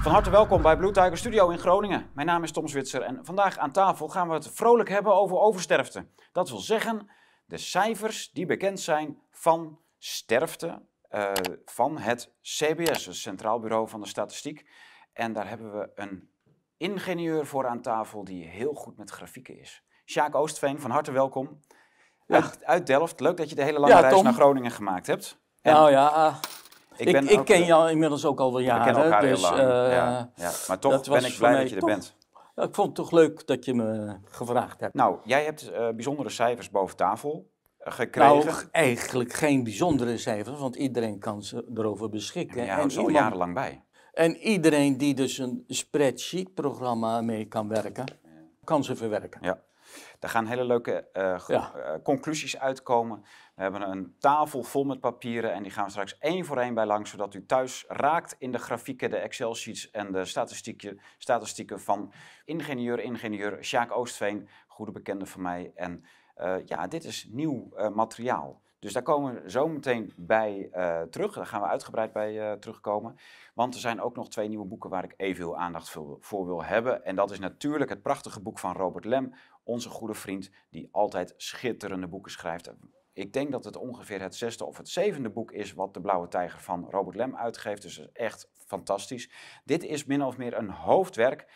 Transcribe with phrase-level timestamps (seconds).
[0.00, 2.10] Van harte welkom bij Blue Tiger Studio in Groningen.
[2.14, 5.38] Mijn naam is Tom Zwitser en vandaag aan tafel gaan we het vrolijk hebben over
[5.38, 6.06] oversterfte.
[6.32, 7.10] Dat wil zeggen
[7.44, 11.32] de cijfers die bekend zijn van sterfte uh,
[11.64, 14.68] van het CBS, het Centraal Bureau van de Statistiek.
[15.12, 16.30] En daar hebben we een
[16.76, 19.84] ingenieur voor aan tafel die heel goed met grafieken is.
[20.04, 21.60] Sjaak Oostveen, van harte welkom.
[22.26, 23.20] Uit, uit, Delft.
[23.20, 25.38] Leuk dat je de hele lange reis naar Groningen gemaakt hebt.
[25.62, 26.40] nou ja,
[27.00, 28.84] ik, ik, ik ken jou inmiddels ook al wel jaren.
[28.84, 29.68] We kennen elkaar dus, heel lang.
[29.68, 30.50] Uh, ja, ja.
[30.68, 32.16] Maar toch ben ik blij dat je er bent.
[32.54, 34.94] ik vond het toch leuk dat je me gevraagd hebt.
[34.94, 37.50] Nou, jij hebt uh, bijzondere cijfers boven tafel
[37.86, 38.46] uh, gekregen.
[38.46, 42.64] Nou, eigenlijk geen bijzondere cijfers, want iedereen kan ze erover beschikken.
[42.64, 43.84] Ja, en al jarenlang bij.
[44.12, 48.04] En iedereen die dus een spreadsheet-programma mee kan werken,
[48.64, 49.40] kan ze verwerken.
[49.42, 49.60] Ja.
[50.18, 51.08] Daar gaan hele leuke
[51.48, 51.64] uh,
[52.02, 53.24] conclusies uitkomen.
[53.60, 56.74] We hebben een tafel vol met papieren en die gaan we straks één voor één
[56.74, 61.80] bij langs, zodat u thuis raakt in de grafieken, de Excel-sheets en de statistieken, statistieken
[61.80, 62.12] van
[62.44, 65.72] ingenieur-ingenieur Sjaak Oostveen, goede bekende van mij.
[65.74, 66.04] En
[66.38, 68.60] uh, ja, dit is nieuw materiaal.
[68.78, 71.34] Dus daar komen we zo meteen bij uh, terug.
[71.34, 73.16] Daar gaan we uitgebreid bij terugkomen.
[73.54, 76.64] Want er zijn ook nog twee nieuwe boeken waar ik even veel aandacht voor wil
[76.64, 77.04] hebben.
[77.04, 79.32] En dat is natuurlijk het prachtige boek van Robert Lem,
[79.64, 82.72] onze goede vriend, die altijd schitterende boeken schrijft.
[83.12, 86.28] Ik denk dat het ongeveer het zesde of het zevende boek is wat de Blauwe
[86.28, 87.82] Tijger van Robert Lem uitgeeft.
[87.82, 89.30] Dus echt fantastisch.
[89.64, 91.46] Dit is min of meer een hoofdwerk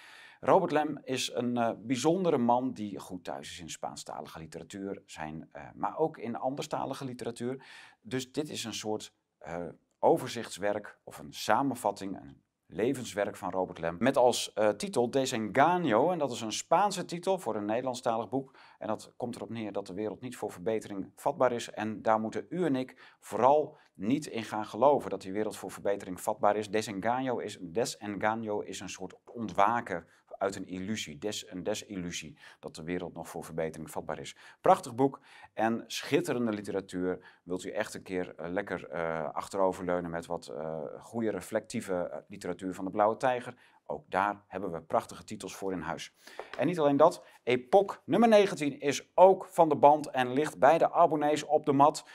[0.44, 5.48] Robert Lem is een uh, bijzondere man die goed thuis is in Spaanstalige literatuur, zijn,
[5.52, 7.64] uh, maar ook in anderstalige literatuur.
[8.00, 9.12] Dus dit is een soort
[9.46, 9.66] uh,
[9.98, 12.36] overzichtswerk of een samenvatting,
[12.74, 13.96] levenswerk van Robert Lem.
[13.98, 18.56] Met als titel Desengaño, en dat is een Spaanse titel voor een Nederlandstalig boek.
[18.78, 21.70] En dat komt erop neer dat de wereld niet voor verbetering vatbaar is.
[21.70, 25.70] En daar moeten u en ik vooral niet in gaan geloven dat die wereld voor
[25.70, 26.68] verbetering vatbaar is.
[26.68, 30.06] Desengaño is, desengaño is een soort ontwaken
[30.44, 34.36] uit een illusie, des, een desillusie, dat de wereld nog voor verbetering vatbaar is.
[34.60, 35.20] Prachtig boek
[35.54, 37.40] en schitterende literatuur.
[37.42, 42.74] Wilt u echt een keer uh, lekker uh, achteroverleunen met wat uh, goede reflectieve literatuur
[42.74, 43.54] van de Blauwe Tijger?
[43.86, 46.14] Ook daar hebben we prachtige titels voor in huis.
[46.58, 50.78] En niet alleen dat, Epoch nummer 19 is ook van de band en ligt bij
[50.78, 52.08] de abonnees op de mat.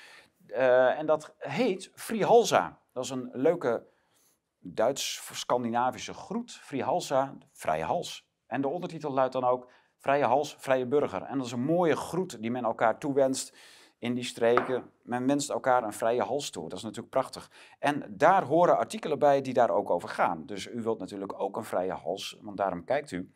[0.98, 2.80] en dat heet Frihalza.
[2.94, 3.88] Dat is een leuke
[4.74, 8.28] Duits-Scandinavische groet, Frihalsa, vrije hals.
[8.48, 11.22] En de ondertitel luidt dan ook Vrije hals, vrije burger.
[11.22, 13.58] En dat is een mooie groet die men elkaar toewenst
[13.98, 14.92] in die streken.
[15.04, 16.70] Men wenst elkaar een vrije hals toe.
[16.70, 17.52] Dat is natuurlijk prachtig.
[17.80, 20.46] En daar horen artikelen bij die daar ook over gaan.
[20.46, 23.32] Dus u wilt natuurlijk ook een vrije hals, want daarom kijkt u.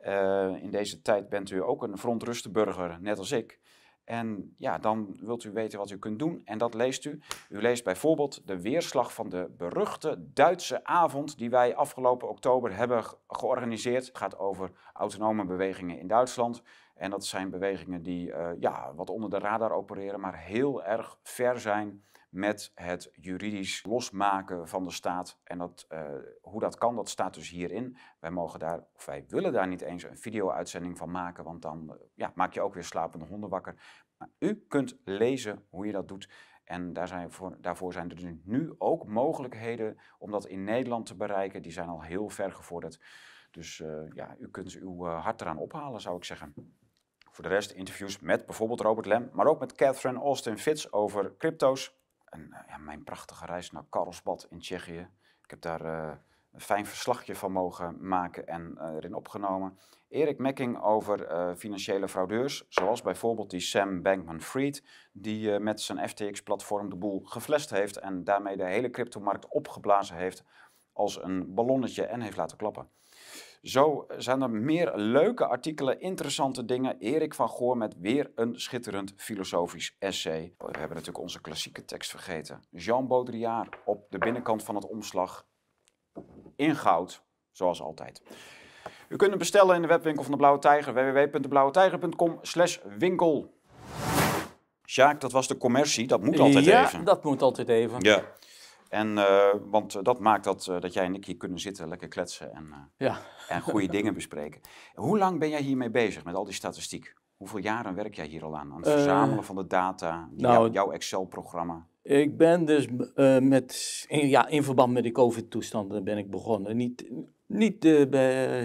[0.00, 3.60] Uh, in deze tijd bent u ook een verontruste burger, net als ik.
[4.04, 7.20] En ja, dan wilt u weten wat u kunt doen en dat leest u.
[7.48, 13.04] U leest bijvoorbeeld de weerslag van de beruchte Duitse avond die wij afgelopen oktober hebben
[13.28, 14.06] georganiseerd.
[14.06, 16.62] Het gaat over autonome bewegingen in Duitsland.
[16.94, 21.18] En dat zijn bewegingen die uh, ja, wat onder de radar opereren, maar heel erg
[21.22, 22.02] ver zijn
[22.34, 25.40] met het juridisch losmaken van de staat.
[25.44, 26.00] En dat, uh,
[26.40, 27.96] hoe dat kan, dat staat dus hierin.
[28.20, 31.84] Wij mogen daar, of wij willen daar niet eens een video-uitzending van maken, want dan
[31.90, 33.74] uh, ja, maak je ook weer slapende honden wakker.
[34.18, 36.28] Maar u kunt lezen hoe je dat doet.
[36.64, 41.16] En daar zijn voor, daarvoor zijn er nu ook mogelijkheden om dat in Nederland te
[41.16, 41.62] bereiken.
[41.62, 43.00] Die zijn al heel ver gevorderd.
[43.50, 46.54] Dus uh, ja, u kunt uw hart eraan ophalen, zou ik zeggen.
[47.30, 51.36] Voor de rest interviews met bijvoorbeeld Robert Lem, maar ook met Catherine Austin Fitz over
[51.36, 52.02] crypto's
[52.34, 55.08] en, uh, ja, mijn prachtige reis naar Karlsbad in Tsjechië.
[55.42, 56.12] Ik heb daar uh,
[56.52, 59.78] een fijn verslagje van mogen maken en uh, erin opgenomen.
[60.08, 66.96] Erik Mekking over financiële fraudeurs, zoals bijvoorbeeld die Sam Bankman-Fried, die met zijn FTX-platform de
[66.96, 70.44] boel geflest heeft en daarmee de hele cryptomarkt opgeblazen heeft
[70.92, 72.88] als een ballonnetje en heeft laten klappen.
[73.64, 76.98] Zo zijn er meer leuke artikelen, interessante dingen.
[76.98, 80.54] Erik van Goor met weer een schitterend filosofisch essay.
[80.58, 82.62] We hebben natuurlijk onze klassieke tekst vergeten.
[82.70, 85.46] Jean Baudrillard op de binnenkant van het omslag.
[86.56, 88.22] In goud, zoals altijd.
[89.08, 90.94] U kunt hem bestellen in de webwinkel van de Blauwe Tijger.
[90.94, 93.54] www.deblauwetijger.com slash winkel.
[94.86, 96.06] Sjaak, dat was de commercie.
[96.06, 96.98] Dat moet altijd ja, even.
[96.98, 98.00] Ja, dat moet altijd even.
[98.00, 98.22] Ja.
[98.94, 102.08] En, uh, want dat maakt dat, uh, dat jij en ik hier kunnen zitten, lekker
[102.08, 103.18] kletsen en, uh, ja.
[103.48, 104.60] en goede dingen bespreken.
[104.94, 107.14] Hoe lang ben jij hiermee bezig met al die statistiek?
[107.36, 108.72] Hoeveel jaren werk jij hier al aan?
[108.72, 111.86] Aan het verzamelen van de data, nou, jouw Excel-programma?
[112.02, 112.88] Ik ben dus
[113.40, 116.76] met, in, ja, in verband met de COVID-toestanden ben ik begonnen.
[116.76, 117.10] Niet,
[117.46, 117.80] niet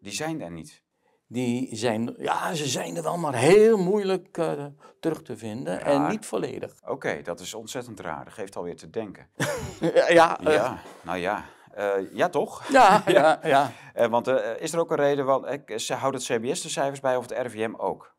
[0.00, 0.82] Die zijn er niet.
[1.28, 4.64] Die zijn, ja, ze zijn er wel, maar heel moeilijk eh,
[5.00, 6.74] terug te vinden en niet volledig.
[6.84, 8.24] Oké, dat is ontzettend raar.
[8.24, 9.28] Dat geeft alweer te denken.
[9.94, 11.44] ja, ja, eh, Ja, nou ja.
[11.72, 12.68] Eh, ja, toch?
[12.68, 13.72] ja, ja, ja.
[14.08, 14.26] Want
[14.58, 15.46] is er ook een reden, want
[15.76, 18.14] ze houdt het CBS de cijfers bij of het RIVM ook?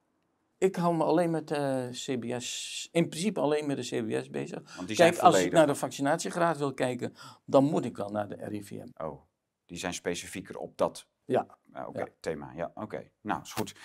[0.58, 4.76] Ik hou me alleen met de CBS, in principe alleen met de CBS bezig.
[4.76, 5.52] Want die zijn Kijk, als ik volledig.
[5.52, 7.14] naar de vaccinatiegraad wil kijken,
[7.46, 8.88] dan moet ik wel naar de RIVM.
[8.98, 9.22] Oh,
[9.66, 11.58] die zijn specifieker op dat Ja.
[11.78, 12.08] Ah, oké, Ja.
[12.20, 12.52] thema.
[12.56, 13.10] Ja, oké.
[13.22, 13.76] Nou, is goed.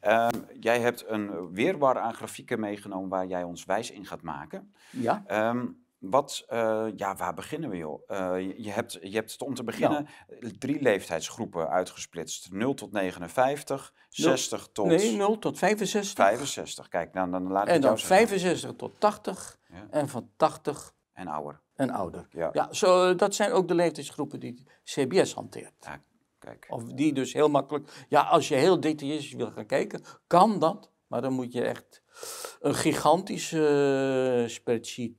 [0.00, 4.74] Ehm, jij hebt een weerwar aan grafieken meegenomen waar jij ons wijs in gaat maken.
[4.90, 5.22] Ja?
[5.26, 5.66] Ehm,
[5.98, 8.02] wat, eh, ja, waar beginnen we joh?
[8.06, 12.52] Eh, je, hebt, je hebt om te beginnen eh, drie leeftijdsgroepen uitgesplitst.
[12.52, 16.24] 0 tot 59, Nul- 60 tot Nee, 0 tot 65.
[16.24, 16.88] 65.
[16.88, 18.16] Kijk, dan, dan laat ik En dan zeggen.
[18.16, 19.86] 65 tot 80 Ja.
[19.90, 21.60] en van 80 En ouder.
[21.74, 22.26] en ouder.
[22.30, 22.48] Ja.
[22.52, 25.74] Ja, zo, dat zijn ook de leeftijdsgroepen die CBS hanteert.
[25.80, 26.00] Ja,
[26.38, 26.66] kijk.
[26.68, 28.06] Of die dus heel makkelijk...
[28.08, 30.90] Ja, als je heel detailistisch wil gaan kijken, kan dat.
[31.06, 32.02] Maar dan moet je echt
[32.60, 35.14] een gigantische eh, spreadsheet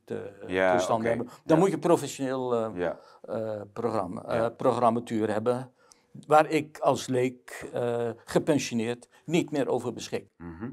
[0.48, 1.26] Ja, toestand hebben.
[1.26, 1.64] Dan Ja.
[1.64, 3.00] moet je professioneel eh, Ja,
[3.74, 5.72] programma, programmatuur hebben.
[6.28, 7.70] Waar ik als leek,
[8.26, 10.28] gepensioneerd, niet meer over beschik.
[10.38, 10.70] mhm.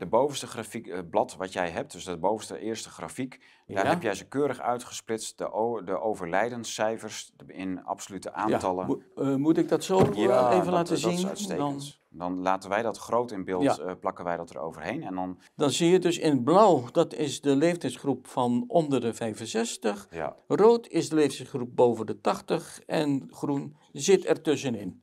[0.00, 3.90] De bovenste grafiek, eh, blad wat jij hebt, dus de bovenste eerste grafiek, daar Ja.
[3.90, 8.88] heb jij ze keurig uitgesplitst, de, de overlijdenscijfers de- in absolute aantallen.
[8.88, 11.16] Ja, mo- eh, moet ik dat zo eh, Ja, even dat- laten dat is zien?
[11.16, 11.98] Dan, uitstekend.
[12.08, 15.02] Dan laten wij dat groot in beeld, plakken wij dat er overheen.
[15.02, 19.14] En dan, dan zie je dus in blauw, dat is de leeftijdsgroep van onder de
[19.14, 20.06] 65.
[20.10, 25.02] ja, Rood is de leeftijdsgroep boven de 80 en groen zit er tussenin.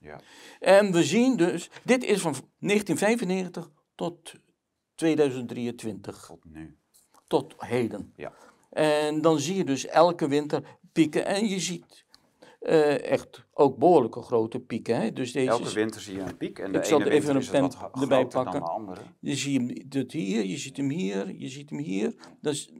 [0.00, 0.20] ja.
[0.60, 3.70] En we zien dus, dit is van 1995
[4.02, 4.34] tot
[4.94, 6.76] 2023, tot nu.
[7.26, 8.12] tot heden.
[8.16, 8.32] Ja.
[8.70, 12.04] En dan zie je dus elke winter pieken en je ziet
[12.60, 15.00] eh, echt ook behoorlijke grote pieken.
[15.00, 15.12] Hè?
[15.12, 17.48] Dus deze Elke winter zie je een piek en de Ik zal er even een
[17.50, 17.70] pen
[18.00, 18.52] erbij pakken.
[18.52, 19.00] dan de andere.
[19.20, 22.14] je ziet hem dit hier, je ziet hem hier, je ziet hem hier.
[22.16, 22.72] Eh, dat is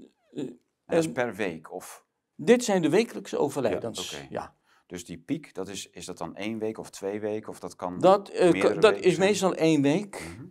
[0.87, 2.05] En- per week of...
[2.37, 4.21] dit zijn de wekelijkse overlijdens.
[4.31, 4.57] Ja.
[4.87, 7.49] Dus die piek, dat is, is dat dan één week of twee weken?
[7.49, 10.21] Of dat kan Dat, eh, dat is meestal één week.
[10.37, 10.47] Mhm.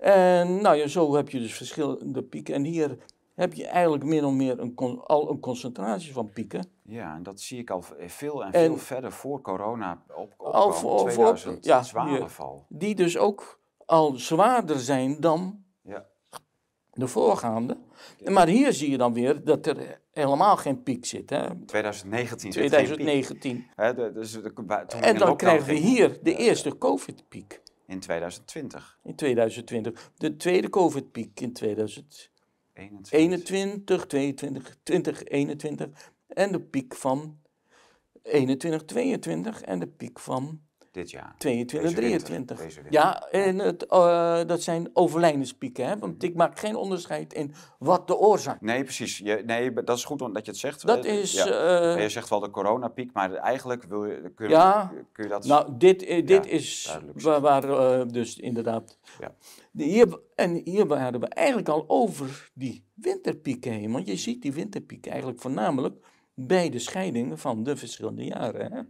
[0.00, 2.54] En nou ja, zo heb je dus verschillende pieken.
[2.54, 2.96] En hier
[3.34, 4.74] heb je eigenlijk min of meer een
[5.06, 6.64] al een concentratie van pieken.
[6.82, 10.52] Ja, en dat zie ik al veel en, En- veel verder voor corona op, opkomen.
[10.54, 12.64] Al voor- voor- 2012 ja, al.
[12.68, 16.06] Die dus ook al zwaarder zijn dan Ja.
[16.92, 17.76] de voorgaande.
[18.24, 21.30] Maar hier zie je dan weer dat er helemaal geen piek zit.
[21.30, 21.64] Hè?
[21.66, 22.78] 2019 zit geen piek.
[22.96, 23.66] 2019.
[23.76, 28.98] Hè, de- dus de- toen En dan krijgen we hier de eerste COVID-piek In 2020.
[29.02, 30.12] in 2020.
[30.16, 34.06] De tweede COVID-piek in 2021, 21.
[34.06, 35.90] 22, 2021.
[36.28, 37.40] En de piek van
[38.22, 39.62] 21, 22.
[39.62, 40.60] En de piek van
[40.92, 41.34] Dit jaar.
[41.38, 42.56] 22, Deze winter, 23.
[42.58, 42.92] deze winter.
[43.00, 45.86] Ja, en het, eh, dat zijn overlijdenspieken.
[45.86, 45.98] Hè?
[45.98, 49.18] Want ik maak geen onderscheid in wat de oorzaak Nee, precies.
[49.18, 50.86] Je, nee, dat is goed omdat je het zegt.
[50.86, 51.32] Dat is.
[51.32, 51.46] Ja.
[51.94, 54.92] eh, je zegt wel de coronapiek, maar eigenlijk wil je, kun, je- Ja.
[55.12, 55.44] kun je dat...
[55.44, 57.20] nou, dit, eh, dit Ja, is duidelijk.
[57.20, 58.98] waar, waar dus inderdaad.
[59.20, 59.34] Ja.
[59.72, 63.92] Hier, en hier waren we eigenlijk al over die winterpieken heen.
[63.92, 65.94] Want je ziet die winterpieken eigenlijk voornamelijk
[66.34, 68.72] bij de scheidingen van de verschillende jaren.
[68.72, 68.80] Hè?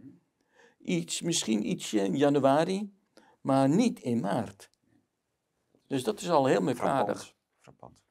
[0.83, 2.93] Iets, misschien ietsje in januari,
[3.41, 4.71] maar niet in maart.
[5.87, 7.35] Dus dat is al heel merkwaardig.
[7.59, 8.03] Frappant.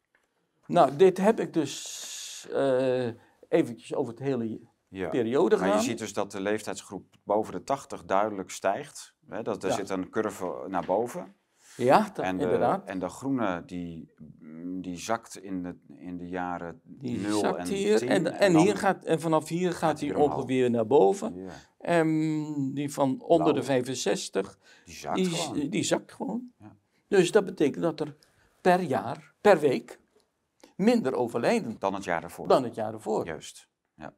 [0.66, 3.08] Nou, dit heb ik dus eh
[3.48, 5.08] eventjes over het hele Ja.
[5.08, 5.82] periode Maar je gaan.
[5.82, 9.14] ziet dus dat de leeftijdsgroep boven de 80 duidelijk stijgt.
[9.28, 9.74] Hè, dat, er Ja.
[9.76, 11.34] zit een curve naar boven.
[11.84, 12.84] Ja, dat, En de, inderdaad.
[12.88, 14.08] en de groene die,
[14.38, 18.08] mm, die zakt in de, in de jaren Die 0 zakt en hier 10.
[18.26, 20.34] en, hier gaat, en vanaf hier gaat hij omhoog.
[20.34, 21.49] ongeveer naar boven.
[21.78, 23.64] En die van onder de Blauw.
[23.64, 25.68] 65, die zakt die, gewoon.
[25.70, 26.52] die zakt gewoon.
[26.58, 26.76] Ja.
[27.08, 28.16] Dus dat betekent dat er
[28.60, 30.00] per jaar, per week,
[30.76, 32.49] minder overlijden Dan het jaar ervoor.
[32.49, 33.26] dan het jaar ervoor.
[33.26, 33.68] Juist.
[33.94, 34.14] Ja.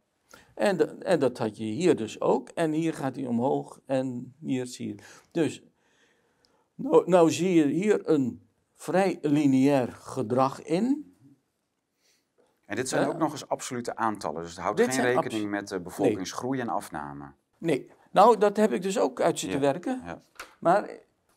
[0.54, 2.48] En, de- en dat had je hier dus ook.
[2.48, 4.94] En hier gaat hij omhoog en hier zie je.
[5.30, 5.62] Dus,
[6.74, 11.06] nou, nou zie je hier een vrij lineair gedrag in.
[12.66, 13.08] En dit zijn Ja.
[13.08, 14.42] ook nog eens absolute aantallen.
[14.42, 17.32] Dus het houdt Dit geen rekening met de bevolkingsgroei en afname.
[17.58, 20.02] Nee, nou dat heb ik dus ook uit zitten Ja, werken.
[20.04, 20.20] ja.
[20.58, 20.90] Maar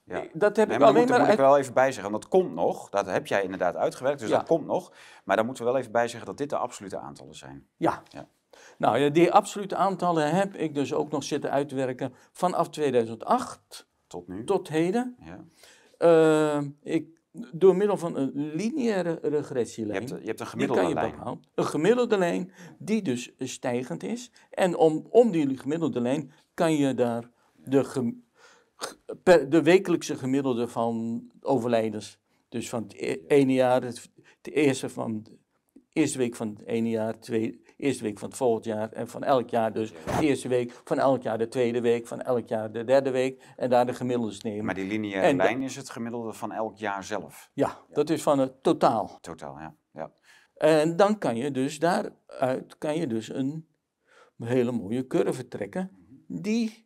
[0.03, 0.21] Ja.
[0.21, 2.23] eh, dat heb Nee, ik alleen moet, maar moet ik wel even bij zeggen, want
[2.23, 2.89] dat komt nog.
[2.89, 4.91] Dat heb jij inderdaad uitgewerkt, dus dat komt nog.
[5.23, 7.67] Maar daar moeten we wel even bij zeggen dat dit de absolute aantallen zijn.
[7.77, 8.03] Ja.
[8.09, 8.27] Ja.
[8.77, 14.43] Nou die absolute aantallen heb ik dus ook nog zitten uitwerken vanaf 2008 Tot nu.
[14.43, 15.15] tot heden.
[15.25, 15.45] Ja.
[15.97, 17.07] Eh, ik,
[17.51, 19.97] door middel van een lineaire Je, regressielijn.
[20.07, 21.39] hebt, je hebt een Die gemiddelde kan je lijn.
[21.55, 24.31] Een gemiddelde lijn die dus stijgend is.
[24.49, 28.23] En om, om die gemiddelde lijn kan je daar de, gem-
[28.75, 32.19] g- per, de wekelijkse gemiddelde van overlijdens.
[32.49, 34.09] Dus van het e- ene jaar, het,
[34.41, 35.37] eerste, van, de
[35.93, 38.91] eerste week van het ene jaar, twee, eerste week van het volgend jaar.
[38.91, 42.21] En van elk jaar dus de eerste week, van elk jaar de tweede week, van
[42.21, 43.43] elk jaar de derde week.
[43.55, 44.65] En daar de gemiddeldes nemen.
[44.65, 47.49] Maar die lineaire En lijn is het gemiddelde van elk jaar zelf.
[47.53, 49.17] Ja, dat is van het totaal.
[49.21, 49.75] Totaal, ja.
[49.91, 50.11] ja.
[50.55, 53.67] En dan kan je dus daaruit kan je dus een
[54.37, 55.91] hele mooie curve trekken,
[56.27, 56.85] die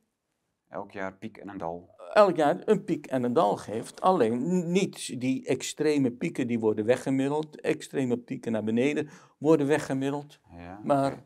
[0.69, 1.88] Elk jaar piek en een dal.
[2.13, 4.01] Elk jaar een piek en een dal geeft.
[4.01, 10.39] Alleen niet die extreme pieken die worden weggemiddeld, extreme pieken naar beneden worden weggemiddeld.
[10.57, 10.79] Ja.
[10.83, 11.23] Maar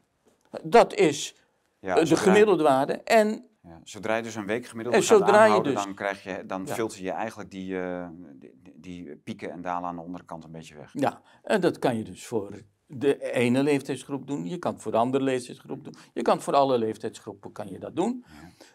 [0.64, 1.36] dat is
[1.80, 2.94] Ja, eh, de zodra- gemiddelde waarde.
[2.94, 5.94] En Ja, zodra je dus een week gemiddelde En gaat zodra je aanhouden, dus- dan,
[5.94, 10.02] krijg je, dan filter je eigenlijk die, eh, die, die pieken en dalen aan de
[10.02, 10.90] onderkant een beetje weg.
[10.94, 12.52] ja, en dat kan je dus voor
[12.96, 16.44] de ene leeftijdsgroep doen, je kan het voor de andere leeftijdsgroep doen, je kan het
[16.44, 18.26] voor alle leeftijdsgroepen kan je dat doen.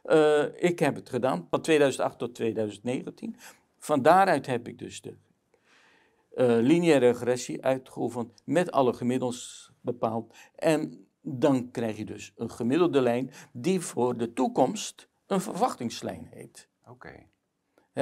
[0.03, 3.37] Eh, ik heb het gedaan van 2008 tot 2019.
[3.79, 5.15] Van daaruit heb ik dus de
[6.35, 10.35] eh, lineaire regressie uitgeoefend, met alle gemiddels bepaald.
[10.55, 16.69] En dan krijg je dus een gemiddelde lijn die voor de toekomst een verwachtingslijn heet.
[16.87, 17.27] Oké.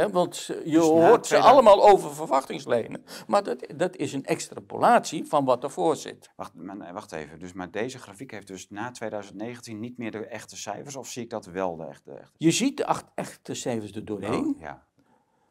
[0.05, 3.05] Want je Dus hoort ze 2000 allemaal over verwachtingslijnen.
[3.27, 6.31] Maar dat, dat is een extrapolatie van wat ervoor zit.
[6.37, 7.39] Wacht, maar, wacht even.
[7.39, 10.97] Dus, maar deze grafiek heeft dus na 2019 niet meer de echte cijfers?
[10.97, 12.11] Of zie ik dat wel, de echte?
[12.11, 14.47] De echte Je ziet de acht echte cijfers er doorheen.
[14.47, 14.87] Oh, ja.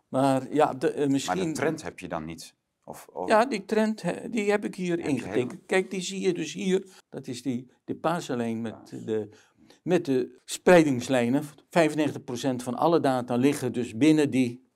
[0.07, 1.43] Maar ja, de, eh, Maar misschien...
[1.47, 2.53] de trend heb je dan niet?
[2.83, 5.65] Of, of- Ja, die trend die heb ik hier ingetekend.
[5.65, 6.87] Kijk, die zie je dus hier.
[7.09, 9.29] Dat is die, de paarse lijn met de,
[9.85, 11.43] met de spreidingslijnen.
[11.43, 11.47] 95%
[12.55, 14.67] van alle data liggen dus binnen die,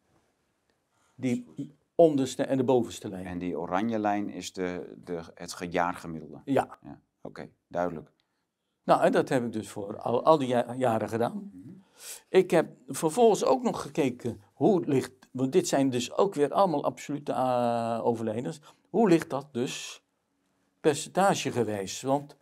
[1.15, 1.45] die
[1.95, 3.25] onderste en de bovenste lijn.
[3.25, 6.41] En die oranje lijn is de, de, het ge- jaargemiddelde?
[6.45, 6.99] Ja, Ja.
[7.21, 8.09] Oké, duidelijk.
[8.83, 11.51] nou en dat heb ik dus voor al, al die ja- jaren gedaan.
[12.29, 16.83] Ik heb vervolgens ook nog gekeken hoe ligt, want dit zijn dus ook weer allemaal
[16.83, 18.59] absolute uh, overlijdens.
[18.89, 20.03] Hoe ligt dat dus
[20.79, 22.01] percentagegewijs?
[22.01, 22.37] Want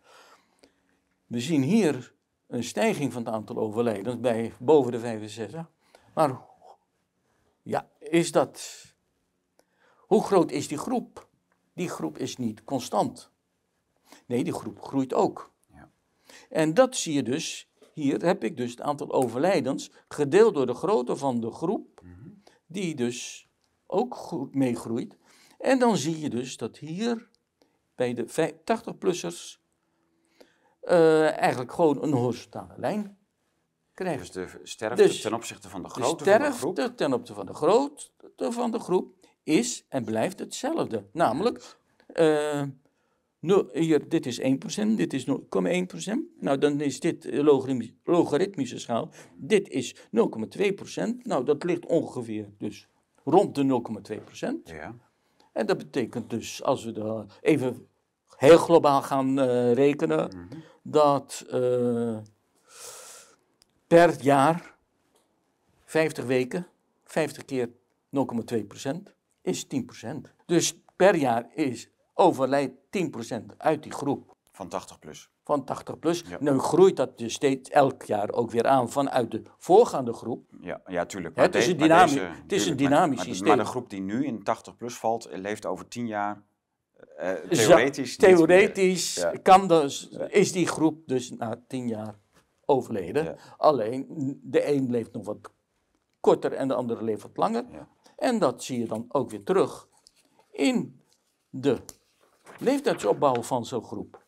[1.26, 2.14] we zien hier
[2.48, 5.70] een stijging van het aantal overlijdens bij boven de 65.
[6.14, 6.40] Maar
[7.62, 8.86] ja, is dat.
[9.96, 11.28] Hoe groot is die groep?
[11.74, 13.30] Die groep is niet constant.
[14.26, 15.52] Nee, die groep groeit ook.
[15.66, 15.90] Ja.
[16.48, 17.70] En dat zie je dus.
[17.92, 22.02] Hier heb ik dus het aantal overlijdens gedeeld door de grootte van de groep,
[22.66, 23.48] die dus
[23.86, 25.16] ook goed meegroeit.
[25.58, 27.28] En dan zie je dus dat hier
[27.94, 29.67] bij de 80-plussers
[30.90, 33.18] uh, eigenlijk gewoon een horizontale lijn
[33.94, 34.32] krijgt.
[34.34, 36.96] Dus de sterfte Dus ten opzichte van de De grootte van de groep?
[36.96, 41.04] ten opzichte van de grootte van de groep is en blijft hetzelfde.
[41.12, 41.76] Namelijk,
[42.14, 42.62] uh,
[43.40, 44.44] nul, hier, dit is 1%,
[44.96, 45.34] dit is 0,1%.
[46.40, 49.10] Nou, dan is dit logaritmische, logaritmische schaal.
[49.36, 51.22] Dit is 0,2%.
[51.22, 52.88] Nou, dat ligt ongeveer dus
[53.24, 54.62] rond de 0,2%.
[54.64, 54.94] Ja.
[55.52, 57.86] En dat betekent dus, als we er even
[58.36, 60.60] heel globaal gaan uh, rekenen, Mhm.
[60.90, 62.18] Dat uh,
[63.86, 64.74] per jaar
[65.84, 66.66] 50 weken,
[67.04, 68.90] 50 keer 0,2%
[69.42, 69.66] is
[70.04, 70.08] 10%.
[70.46, 72.72] Dus per jaar is overlijdt
[73.30, 74.36] 10% uit die groep.
[74.52, 75.30] Van 80 plus.
[75.44, 76.24] Van 80 plus.
[76.28, 76.36] Ja.
[76.40, 80.44] Nu groeit dat dus steeds elk jaar ook weer aan vanuit de voorgaande groep.
[80.60, 81.36] Ja, ja tuurlijk.
[81.36, 83.48] Het is een dynami- deze- het is een maar- dynamisch maar, systeem.
[83.48, 86.42] Maar de groep die nu in 80 plus valt, leeft over 10 jaar
[87.16, 88.16] Eh, Za- theoretisch.
[88.16, 89.14] theoretisch.
[89.14, 89.30] Ja.
[89.42, 92.18] kan dus, is die groep dus na tien jaar
[92.64, 93.24] overleden.
[93.24, 93.36] Ja.
[93.56, 94.06] Alleen
[94.42, 95.50] de een leeft nog wat
[96.20, 97.64] korter en de andere leeft wat langer.
[98.16, 99.88] En dat zie je dan ook weer terug
[100.50, 101.00] in
[101.50, 101.78] de
[102.58, 104.26] leeftijdsopbouw van zo'n groep.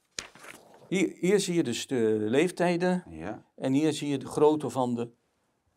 [0.88, 4.94] Hier, hier zie je dus de leeftijden Ja, en hier zie je de grootte van
[4.94, 5.10] de, het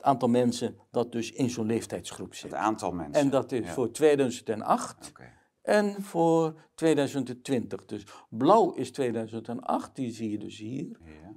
[0.05, 2.51] aantal mensen dat dus in zo'n leeftijdsgroep zit.
[2.51, 3.13] het aantal mensen.
[3.21, 3.73] En dat is Ja.
[3.73, 5.31] voor 2008 Oké.
[5.63, 7.85] En voor 2020.
[7.85, 10.97] Dus blauw is 2008, die zie je dus hier.
[11.03, 11.33] Ja.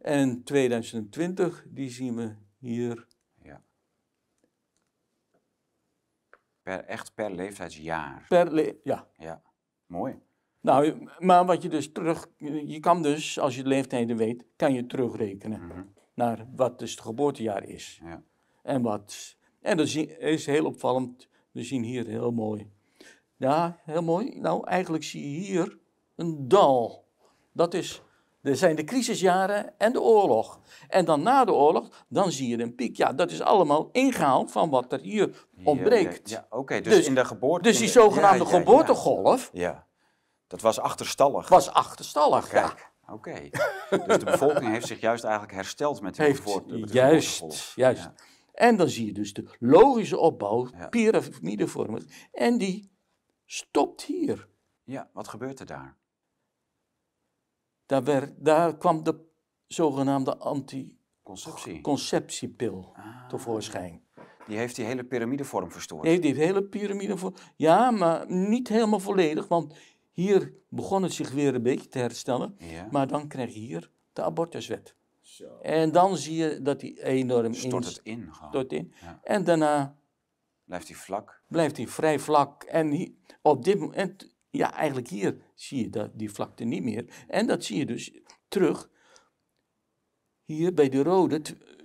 [0.00, 3.06] En 2020, die zien we hier.
[3.42, 3.62] ja.
[6.62, 8.24] Per, echt per leeftijdsjaar.
[8.28, 9.08] Per le- ja.
[9.16, 9.42] Ja,
[9.86, 10.18] mooi.
[10.60, 12.26] Nou, maar wat je dus terug,
[12.66, 15.82] je kan dus, als je de leeftijden weet, kan je terugrekenen Mhm.
[16.14, 18.00] naar wat dus het geboortejaar is.
[18.04, 18.22] Ja.
[18.62, 19.86] En wat, en dat
[20.18, 21.28] is heel opvallend.
[21.56, 22.70] We zien hier heel mooi.
[23.36, 24.38] Ja, heel mooi.
[24.40, 25.78] Nou, eigenlijk zie je hier
[26.16, 27.04] een dal.
[27.52, 28.02] Dat is,
[28.42, 30.60] er zijn de crisisjaren en de oorlog.
[30.88, 32.96] En dan na de oorlog, dan zie je een piek.
[32.96, 36.30] Ja, dat is allemaal ingehaald van wat er hier ontbreekt.
[36.30, 36.80] Ja, ja, oké.
[36.80, 37.62] Dus, Dus- in de geboorte...
[37.68, 39.86] Dus die de- zogenaamde ja, geboortegolf Ja,
[40.46, 41.48] dat was achterstallig.
[41.48, 42.52] was achterstallig.
[42.52, 42.68] Ja.
[42.68, 43.40] Kijk, oké.
[44.06, 47.72] Dus de bevolking heeft zich juist eigenlijk hersteld met die Heeft, de juist, geboortegolf.
[47.76, 48.02] juist.
[48.02, 48.14] Ja.
[48.56, 50.88] En dan zie je dus de logische opbouw, Ja.
[50.88, 52.04] piramidevormig.
[52.32, 52.90] En die
[53.44, 54.48] stopt hier.
[54.84, 55.96] ja, wat gebeurt er daar?
[57.86, 59.24] Daar, werd, daar kwam de
[59.66, 62.60] zogenaamde anticonceptiepil Conceptie.
[62.94, 64.02] Ah, tevoorschijn.
[64.46, 66.02] die heeft die hele piramidevorm verstoord.
[66.02, 67.32] Die heeft die hele piramide voor.
[67.56, 69.74] Ja, maar niet helemaal volledig, want
[70.10, 72.54] hier begon het zich weer een beetje te herstellen.
[72.58, 72.88] Ja.
[72.90, 74.95] Maar dan krijg je hier de abortuswet.
[75.62, 78.92] En dan zie je dat die enorm Stort in- het in stort in.
[79.00, 79.20] Ja.
[79.22, 79.96] En daarna
[80.64, 81.42] Blijft hij vlak.
[81.48, 82.62] blijft hij vrij vlak.
[82.62, 87.24] En op dit moment, ja, eigenlijk hier zie je dat, die vlakte niet meer.
[87.28, 88.12] En dat zie je dus
[88.48, 88.90] terug.
[90.44, 91.42] Hier bij de rode,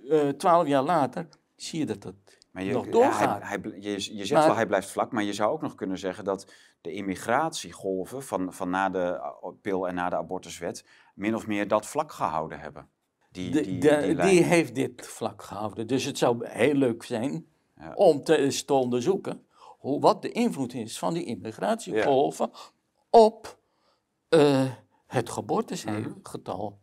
[0.08, 2.14] eh, twaalf jaar later, zie je dat dat
[2.50, 3.42] Maar je, nog doorgaat.
[3.42, 5.74] hij, hij, je, je zegt Maar- wel hij blijft vlak, maar je zou ook nog
[5.74, 8.98] kunnen zeggen dat de immigratiegolven van, van na de
[9.42, 10.84] uh, pil en na de abortuswet
[11.14, 12.88] min of meer dat vlak gehouden hebben.
[13.32, 15.86] Die, De- die, de- die, heeft dit vlak gehouden.
[15.86, 17.92] Dus het zou heel leuk zijn Ja.
[17.94, 18.36] om te,
[18.72, 22.50] onderzoeken hoe, wat de invloed is van die immigratiegolven
[23.10, 23.58] op
[24.28, 24.72] eh,
[25.06, 26.80] het geboortegetal.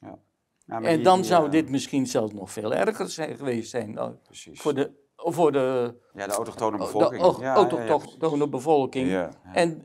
[0.00, 0.18] Ja,
[0.80, 4.18] maar En dan zou eh, dit misschien zelfs nog veel erger zijn geweest zijn dan
[4.22, 4.60] Precies.
[4.60, 7.38] voor de, voor de, ja, de autochtone de bevolking.
[7.40, 9.08] ja, autochtone bevolking.
[9.10, 9.30] Ja.
[9.52, 9.82] En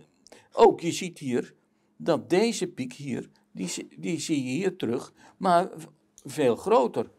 [0.52, 1.54] ook, je ziet hier
[1.98, 5.68] dat deze piek hier, die, zie- die zie je hier terug, maar
[6.24, 7.10] veel groter.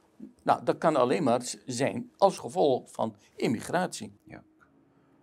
[0.43, 4.19] Nou, dat kan alleen maar zijn als gevolg van immigratie.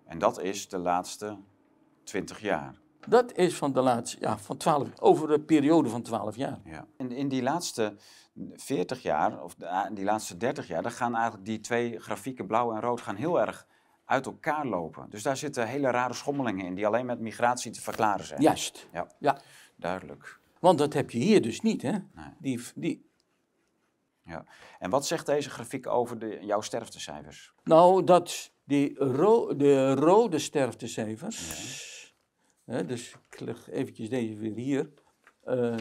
[0.06, 1.38] En dat is de laatste
[2.04, 2.80] 20 jaar.
[3.08, 6.60] Dat is van de laatste, ja, van 12, over een periode van 12 jaar.
[6.66, 6.86] Ja.
[6.98, 7.96] In, in die laatste
[8.56, 12.48] 40 jaar, of de- ah, die laatste 30 jaar, dan gaan eigenlijk die twee grafieken,
[12.48, 13.68] blauw en rood, gaan heel erg
[14.06, 15.06] uit elkaar lopen.
[15.10, 18.42] Dus daar zitten hele rare schommelingen in, die alleen met migratie te verklaren zijn.
[18.42, 18.88] Juist.
[18.94, 19.38] Ja, Ja,
[19.76, 20.39] duidelijk.
[20.60, 21.92] Want dat heb je hier dus niet, hè?
[21.92, 22.34] Nee.
[22.40, 23.10] Die, die,
[24.24, 24.46] Ja.
[24.80, 27.54] En wat zegt deze grafiek over de, jouw sterftecijfers?
[27.64, 31.58] Nou, dat die ro de rode sterftecijfers.
[32.66, 34.90] Hè, dus ik leg eventjes deze weer hier.
[35.44, 35.76] eh,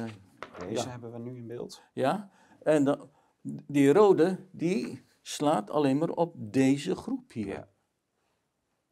[0.58, 0.88] Deze Ja.
[0.88, 1.82] hebben we nu in beeld.
[1.92, 2.30] ja,
[2.62, 3.10] en dan,
[3.66, 7.68] die rode, die slaat alleen maar op deze groep hier.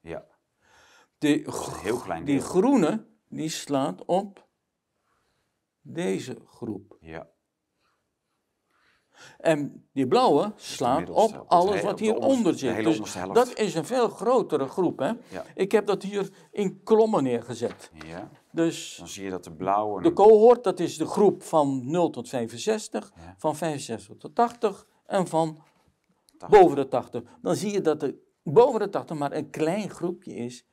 [0.00, 0.26] Ja.
[1.18, 1.28] De,
[1.82, 4.45] heel klein die groene, die slaat op
[5.86, 6.96] deze groep.
[7.00, 7.28] Ja.
[9.38, 12.84] En die blauwe slaat op alles wat hieronder zit.
[12.84, 14.98] Dus dat is een veel grotere groep.
[14.98, 15.12] Hè?
[15.28, 15.44] Ja.
[15.54, 17.90] Ik heb dat hier in kolommen neergezet.
[18.06, 18.30] ja.
[18.52, 20.02] Dus Dan zie je dat de blauwe...
[20.02, 23.34] de cohort, dat is de groep van 0 tot 65, Ja.
[23.38, 25.62] van 65 tot 80 en van
[26.38, 26.60] 80.
[26.60, 27.22] boven de 80.
[27.42, 30.66] Dan zie je dat er boven de 80 maar een klein groepje is.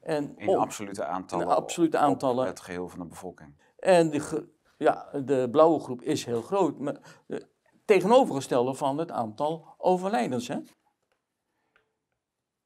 [0.00, 1.46] En, in op- absolute aantallen.
[1.46, 2.46] in absolute aantallen.
[2.46, 3.54] het geheel van de bevolking.
[3.76, 6.78] En de, ja, de blauwe groep is heel groot.
[6.78, 7.46] Maar de
[7.84, 10.48] tegenovergestelde van het aantal overlijdens.
[10.48, 10.58] Hè?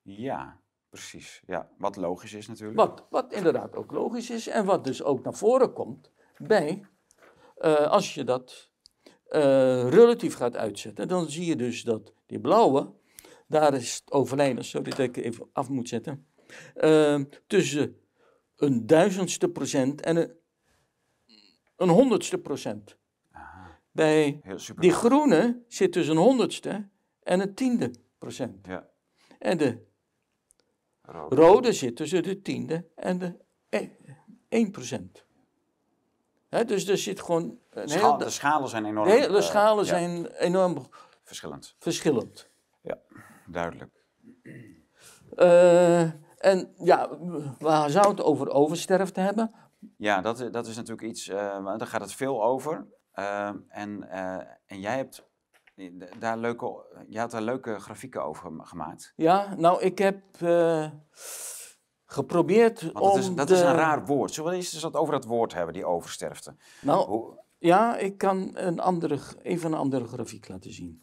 [0.02, 1.42] Ja, precies.
[1.46, 2.78] Ja, wat logisch is natuurlijk.
[2.78, 6.84] Wat, wat inderdaad ook logisch is en wat dus ook naar voren komt bij,
[7.56, 8.70] eh, als je dat
[9.24, 12.92] eh, relatief gaat uitzetten, dan zie je dus dat die blauwe,
[13.46, 16.26] daar is het overlijden, sorry dat ik even af moet zetten,
[16.74, 17.96] eh, tussen
[18.56, 20.38] een duizendste procent en een,
[21.80, 22.96] een honderdste procent.
[23.92, 24.82] Bij Heel super.
[24.82, 26.88] die groene zit tussen een honderdste
[27.22, 28.66] en een tiende procent.
[28.66, 28.88] Ja,
[29.38, 29.88] En de
[31.02, 31.34] Rode.
[31.36, 33.36] Rode zit tussen de tiende en de
[33.68, 33.88] e-
[34.48, 35.24] 1%.
[36.48, 39.42] Hè, dus er zit gewoon een Schaal- heel, de schalen zijn enorm de hele eh,
[39.42, 40.86] schalen ja, zijn enorm
[41.24, 41.74] verschillend.
[41.78, 42.48] verschillend.
[42.80, 42.98] Ja,
[43.46, 43.90] duidelijk.
[45.36, 46.00] Eh,
[46.38, 47.08] en ja,
[47.58, 49.54] we zouden het over oversterfte hebben.
[49.96, 52.86] Ja, dat, i- dat is natuurlijk iets, eh, waar- daar gaat het veel over.
[53.12, 54.34] Eh, en, eh,
[54.66, 55.28] en jij hebt
[55.74, 59.12] eh, daar leuke, jij had daar leuke grafieken over gema- gemaakt.
[59.16, 60.90] Ja, nou, ik heb eh,
[62.04, 63.54] geprobeerd Want om dat, is, dat de...
[63.54, 64.32] is een raar woord.
[64.32, 66.56] Zullen we eens eens wat over dat woord hebben, die oversterfte?
[66.80, 71.02] Nou, Hoe, ja, ik kan een andere, even een andere grafiek laten zien.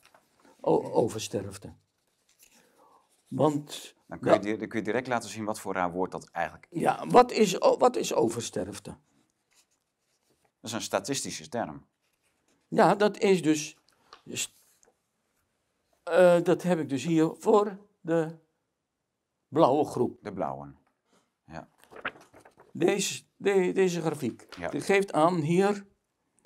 [0.61, 1.73] O- oversterfte.
[3.27, 6.29] Want, dan, kun je, dan kun je direct laten zien wat voor raar woord dat
[6.31, 6.79] eigenlijk is.
[6.81, 8.89] ja, wat is, wat is oversterfte?
[10.59, 11.85] Dat is een statistische term.
[12.67, 13.77] Ja, dat is dus.
[14.23, 14.57] dus,
[16.03, 18.35] eh, dat heb ik dus hier voor de
[19.47, 20.19] blauwe groep.
[20.21, 20.73] De blauwe.
[21.45, 21.69] Ja,
[22.73, 24.47] Deze, de- deze grafiek.
[24.59, 24.69] Ja.
[24.69, 25.85] Dit geeft aan hier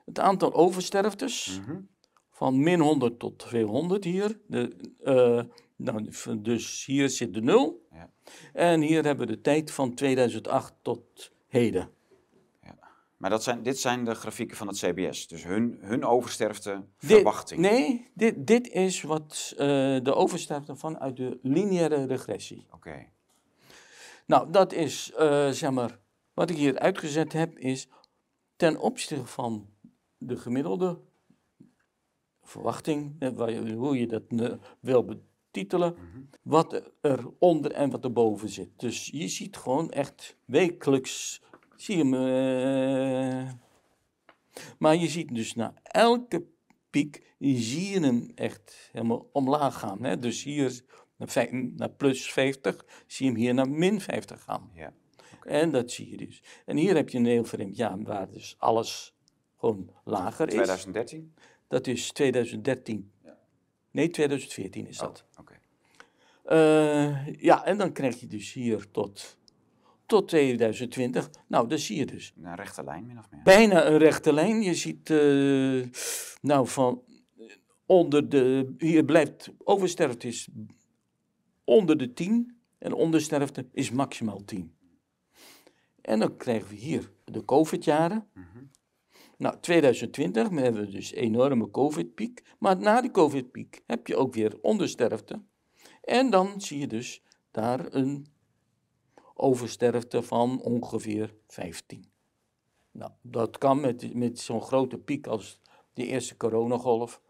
[0.05, 1.59] het aantal oversterftes.
[1.59, 1.81] Mhm.
[2.29, 4.39] Van min 100 tot 200 hier.
[4.47, 5.43] De, eh,
[5.83, 6.09] nou,
[6.41, 7.87] dus hier zit de 0.
[7.91, 8.09] Ja.
[8.53, 11.89] En hier hebben we de tijd van 2008 tot heden.
[13.17, 15.27] Maar dat zijn, dit zijn de grafieken van het CBS.
[15.27, 17.61] Dus hun, hun oversterfte Dit- verwachting.
[17.61, 19.57] nee, dit, dit is wat eh,
[20.03, 22.65] de oversterfte vanuit de lineaire regressie.
[22.73, 23.05] Oké.
[24.25, 25.99] Nou, dat is, eh, zeg maar,
[26.33, 27.87] wat ik hier uitgezet heb, is
[28.55, 29.69] ten opzichte van
[30.17, 30.99] de gemiddelde
[32.43, 34.23] verwachting, eh, waar je- hoe je dat
[35.51, 35.95] wil betitelen,
[36.41, 38.69] wat er onder en wat erboven zit.
[38.75, 41.41] Dus je ziet gewoon echt wekelijks,
[41.75, 43.51] zie je hem, eh,
[44.79, 46.45] maar je ziet dus na elke
[46.89, 50.03] piek, zie je hem echt helemaal omlaag gaan.
[50.03, 50.17] Hè?
[50.17, 50.81] Dus hier
[51.17, 54.71] naar, naar plus 50, zie je hem hier naar min 50 gaan.
[54.73, 54.93] Ja.
[55.43, 56.43] En dat zie je dus.
[56.65, 59.15] En hier heb je een heel vreemd jaar waar dus alles
[59.57, 60.53] gewoon lager is.
[60.53, 61.33] 2013?
[61.67, 63.10] Dat is 2013.
[63.91, 65.25] Nee, 2014 is dat.
[65.39, 65.45] Oh.
[66.43, 69.37] Eh, ja, en dan krijg je dus hier tot,
[70.05, 71.29] tot 2020.
[71.47, 72.33] Nou, dat zie je dus.
[72.41, 73.41] Een rechte lijn, min of meer.
[73.43, 74.61] Bijna een rechte lijn.
[74.61, 76.01] Je ziet, eh,
[76.41, 77.03] nou, van
[77.85, 80.47] onder de, hier blijft oversterfte is
[81.63, 84.75] onder de 10 en ondersterfte is maximaal 10.
[86.01, 88.27] En dan krijgen we hier de COVID-jaren.
[89.41, 92.43] Nou, 2020 we hebben we dus een enorme COVID-piek.
[92.59, 95.41] Maar na die COVID-piek heb je ook weer ondersterfte.
[96.01, 98.25] En dan zie je dus daar een
[99.33, 102.05] oversterfte van ongeveer 15.
[102.91, 105.59] Nou, dat kan met, met zo'n grote piek als
[105.93, 107.21] de eerste coronagolf.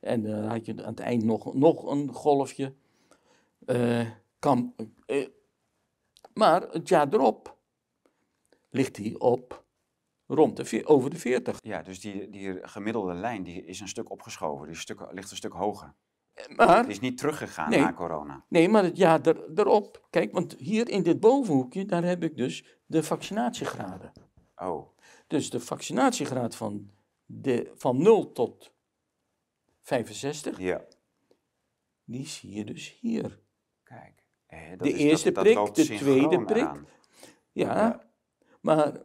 [0.00, 2.74] En dan had je aan het eind nog, nog een golfje.
[3.66, 4.74] Eh, kan,
[5.06, 5.28] eh,
[6.34, 7.56] maar het jaar erop
[8.70, 9.66] ligt hij op
[10.28, 11.58] rond de, over de 40.
[11.62, 14.66] Ja, dus die, die gemiddelde lijn die is een stuk opgeschoven.
[14.66, 15.94] Die stuk, ligt een stuk hoger.
[16.56, 17.80] Maar Die is niet teruggegaan Nee.
[17.80, 18.44] na corona.
[18.48, 20.06] Nee, maar het jaar er, erop.
[20.10, 24.12] Kijk, want hier in dit bovenhoekje, daar heb ik dus de vaccinatiegraden.
[24.56, 24.88] Oh,
[25.26, 26.90] Dus de vaccinatiegraad van,
[27.26, 28.72] de, van 0 tot
[29.82, 30.84] 65, ja.
[32.04, 33.38] die zie je dus hier.
[33.82, 34.24] Kijk.
[34.46, 36.64] Eh, dat De is- eerste dat prik, de tweede prik.
[37.52, 38.00] Ja, Ja.
[38.60, 39.00] maar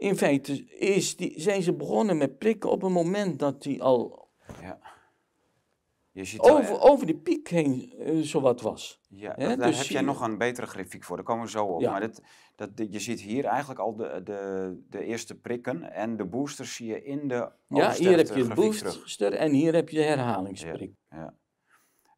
[0.00, 4.28] in feite is die, zijn ze begonnen met prikken op een moment dat die al
[4.62, 4.78] Ja.
[6.12, 9.00] Je ziet over, over de piek heen eh, zowat was.
[9.08, 11.64] Ja, dat- daar dus heb jij nog een betere grafiek voor, daar komen we zo
[11.64, 11.80] op.
[11.80, 11.90] Ja.
[11.90, 12.22] Maar dit,
[12.56, 16.74] dat, dit- je ziet hier eigenlijk al de, de, de eerste prikken en de boosters
[16.74, 18.54] zie je in de Ja, hier heb je de terug.
[18.54, 20.92] booster en hier heb je de herhalingsprik.
[21.10, 21.34] Ja.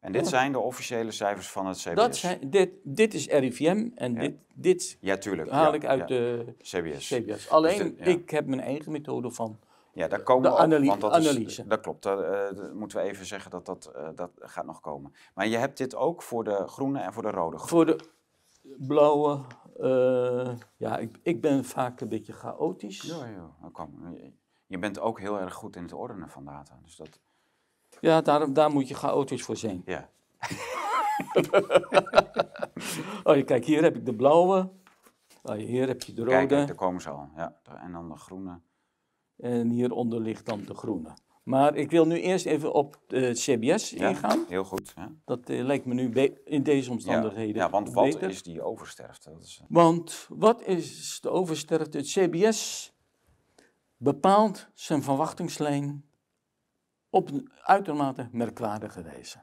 [0.03, 0.27] En dit Ja.
[0.29, 1.93] zijn de officiële cijfers van het CBS.
[1.95, 4.19] Dat zijn, dit, dit is RIVM en Ja.
[4.19, 5.49] dit, dit Ja, tuurlijk.
[5.49, 7.07] haal ik uit de CBS.
[7.07, 7.49] CBS.
[7.49, 8.17] Alleen, Dus de- ja.
[8.17, 9.59] ik heb mijn eigen methode van.
[9.93, 11.67] Ja, daar komen De we op, analy- want dat, is- analyse.
[11.67, 12.03] dat klopt.
[12.03, 15.13] Dat, eh, dat moeten we even zeggen dat dat, eh, dat gaat nog komen.
[15.35, 17.69] Maar je hebt dit ook voor de groene en voor de rode groep.
[17.69, 17.97] Voor de
[18.77, 19.39] blauwe,
[19.79, 23.01] eh, ja, ik, ik ben vaak een beetje chaotisch.
[23.01, 23.71] Ja, ja.
[24.15, 24.31] Je-
[24.67, 26.79] Je bent ook heel erg goed in het ordenen van data.
[26.83, 27.19] Dus dat,
[28.03, 29.81] Ja, daar, daar moet je chaotisch voor zijn.
[29.85, 30.09] ja.
[33.23, 34.69] Oh, kijk, hier heb ik de blauwe.
[35.43, 36.45] Oh, hier heb je de rode.
[36.45, 37.29] kijk, daar komen ze al.
[37.35, 37.59] Ja.
[37.81, 38.59] En dan de groene.
[39.37, 41.13] En hieronder ligt dan de groene.
[41.43, 44.45] Maar ik wil nu eerst even op de CBS Ja, ingaan.
[44.47, 44.93] Heel goed.
[44.95, 45.11] Ja.
[45.25, 46.11] Dat eh, lijkt me nu
[46.45, 48.29] in deze omstandigheden ja, want wat beter.
[48.29, 49.29] is die oversterfte?
[49.29, 51.97] Dat is, eh, Want wat is de oversterfte?
[51.97, 52.93] Het CBS
[53.97, 56.05] bepaalt zijn verwachtingslijn
[57.13, 59.37] op een uitermate merkwaardige wijze.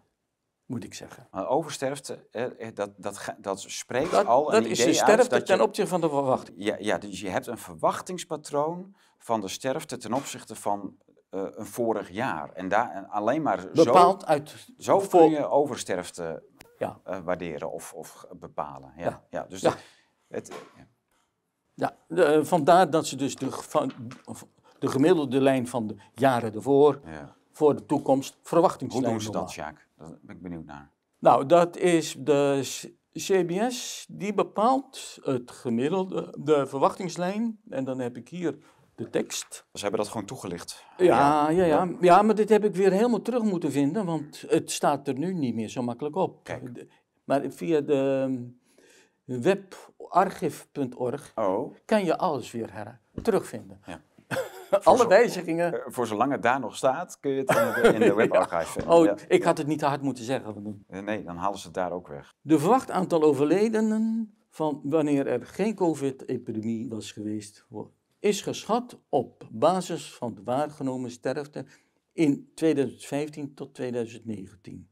[0.66, 1.28] moet ik zeggen.
[1.30, 4.96] Maar oversterfte, eh, dat, dat, dat spreekt Dat, al een dat is de idee uit
[5.11, 6.56] sterfte dat ten je, opzichte van de verwachting.
[6.64, 10.96] ja, ja, dus je hebt een verwachtingspatroon van de sterfte ten opzichte van
[11.30, 12.52] eh, een vorig jaar.
[12.52, 14.68] En, daar, en alleen maar zo, Bepaald uit...
[14.78, 16.42] zo voor- kun je oversterfte
[16.78, 17.00] Ja.
[17.04, 18.92] eh, waarderen of, of bepalen.
[18.96, 19.22] Ja, ja.
[19.30, 19.42] Ja.
[19.48, 19.74] dus Ja.
[20.28, 20.52] het,
[21.74, 21.96] ja.
[22.09, 23.92] De- vandaar dat ze dus de, van,
[24.78, 27.38] de gemiddelde lijn van de jaren ervoor, ja.
[27.61, 29.88] Voor de toekomst, Hoe verwachtingslijn doen ze dat, Sjaak?
[29.96, 30.90] Daar ben ik benieuwd naar.
[31.18, 32.61] Nou, dat is de
[33.12, 37.61] CBS, die bepaalt het gemiddelde, de verwachtingslijn.
[37.68, 38.59] En dan heb ik hier
[38.94, 39.66] de tekst.
[39.73, 40.85] Ze hebben dat gewoon toegelicht.
[40.96, 41.88] Ja, ja, ja.
[42.01, 45.35] Ja, maar dit heb ik weer helemaal terug moeten vinden, want het staat er nu
[45.35, 46.44] niet meer zo makkelijk op.
[46.44, 46.87] Kijk.
[47.25, 48.61] Maar via de um,
[49.25, 53.81] webarchief.org Oh, kan je alles weer her terugvinden.
[53.87, 54.01] Ja.
[54.82, 55.72] Alle wijzigingen.
[55.74, 58.72] eh, voor zolang het daar nog staat, kun je het in de, in de webarchive
[58.72, 58.92] vinden.
[58.92, 59.16] Oh, Ja.
[59.28, 60.84] ik had het niet te hard moeten zeggen.
[60.88, 62.34] Eh, Nee, dan halen ze het daar ook weg.
[62.40, 67.66] De verwacht aantal overledenen van wanneer er geen COVID-epidemie was geweest,
[68.18, 71.64] is geschat op basis van de waargenomen sterfte
[72.12, 74.88] in 2015 tot 2019.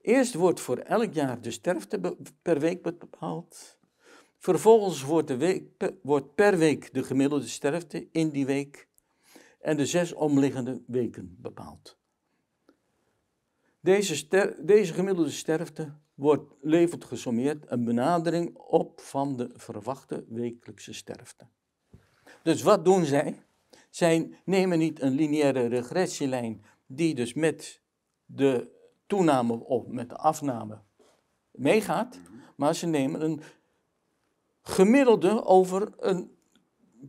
[0.00, 3.75] Eerst wordt voor elk jaar de sterfte per week bepaald.
[4.38, 5.66] Vervolgens wordt, de
[6.02, 8.88] wordt per week de gemiddelde sterfte in die week
[9.60, 11.98] en de zes omliggende weken bepaald.
[13.80, 21.46] Deze, deze gemiddelde sterfte wordt levert gesommeerd een benadering op van de verwachte wekelijkse sterfte.
[22.42, 23.42] Dus wat doen zij?
[23.90, 27.80] Zij nemen niet een lineaire regressielijn die dus met
[28.24, 28.68] de
[29.06, 30.78] toename of met de afname
[31.50, 32.20] meegaat,
[32.56, 33.40] maar ze nemen een
[34.68, 36.36] gemiddelde over een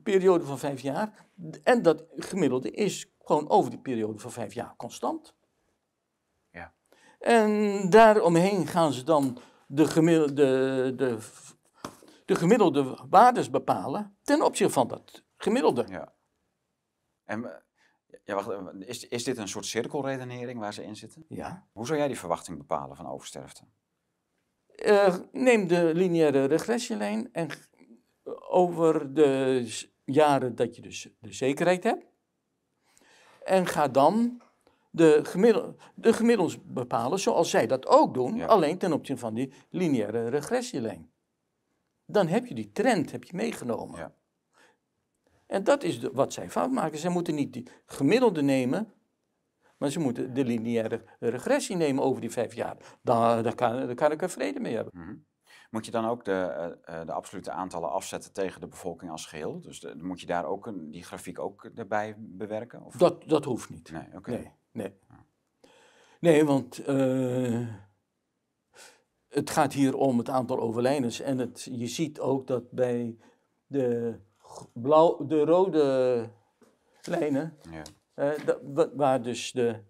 [0.03, 1.27] periode van vijf jaar.
[1.63, 5.35] En dat gemiddelde is gewoon over die periode van vijf jaar constant.
[6.51, 6.73] Ja.
[7.19, 11.17] En daaromheen gaan ze dan de gemiddelde, de,
[12.25, 15.85] de gemiddelde waardes bepalen ten opzichte van dat gemiddelde.
[15.89, 16.13] Ja.
[17.23, 17.59] En, eh,
[18.23, 21.25] ja, wacht, eh, is, is dit een soort cirkelredenering waar ze in zitten?
[21.27, 21.67] Ja.
[21.71, 23.63] Hoe zou jij die verwachting bepalen van oversterfte?
[24.77, 27.49] Eh, neem de lineaire regressielijn en
[28.49, 29.63] over de
[30.05, 32.05] jaren dat je dus de zekerheid hebt.
[33.43, 34.41] En ga dan
[34.89, 38.45] de, gemiddel, de gemiddels bepalen zoals zij dat ook doen, Ja.
[38.45, 41.11] alleen ten opzichte van die lineaire regressielijn.
[42.05, 43.99] Dan heb je die trend heb je meegenomen.
[43.99, 44.13] Ja.
[45.47, 46.99] En dat is de, wat zij fout maken.
[46.99, 48.93] Zij moeten niet die gemiddelde nemen,
[49.77, 52.77] maar ze moeten de lineaire regressie nemen over die vijf jaar.
[53.01, 54.93] Daar, daar, kan, daar kan ik er vrede mee hebben.
[55.01, 55.15] Mhm.
[55.69, 59.25] Moet je dan ook de, eh, eh, de absolute aantallen afzetten tegen de bevolking als
[59.25, 59.61] geheel?
[59.61, 62.83] Dus de- moet je daar ook een, die grafiek ook erbij bewerken?
[62.83, 62.95] Of?
[62.95, 63.91] Dat, dat hoeft niet.
[63.91, 64.29] Nee, oké.
[64.31, 64.93] Nee, nee.
[66.19, 67.67] Nee, want eh,
[69.27, 71.19] het gaat hier om het aantal overlijdens.
[71.19, 73.17] En het, je ziet ook dat bij
[73.67, 74.15] de,
[74.73, 76.29] blauw, de rode
[77.01, 77.81] lijnen, Ja.
[78.17, 78.31] Eh,
[78.93, 79.83] waar dus de,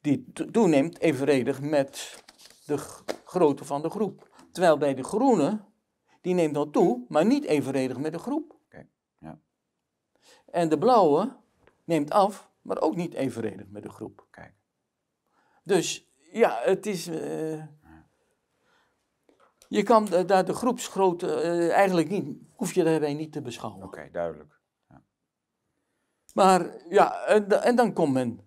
[0.00, 2.22] die to- toeneemt evenredig met
[2.66, 2.78] de
[3.24, 4.28] grootte van de groep.
[4.52, 5.60] Terwijl bij de groene,
[6.20, 8.56] die neemt dan toe, maar niet evenredig met de groep.
[9.18, 9.38] Ja.
[10.50, 11.36] En de blauwe
[11.84, 14.26] neemt af, maar ook niet evenredig met de groep.
[14.30, 14.54] Kijk.
[15.64, 17.06] Dus ja, het is.
[17.06, 17.64] eh,
[19.68, 23.84] je kan daar de groepsgrootte eh, eigenlijk niet, hoef je daarbij niet te beschouwen.
[23.86, 24.60] Oké, duidelijk.
[26.32, 28.40] Maar ja, en, en dan komt men.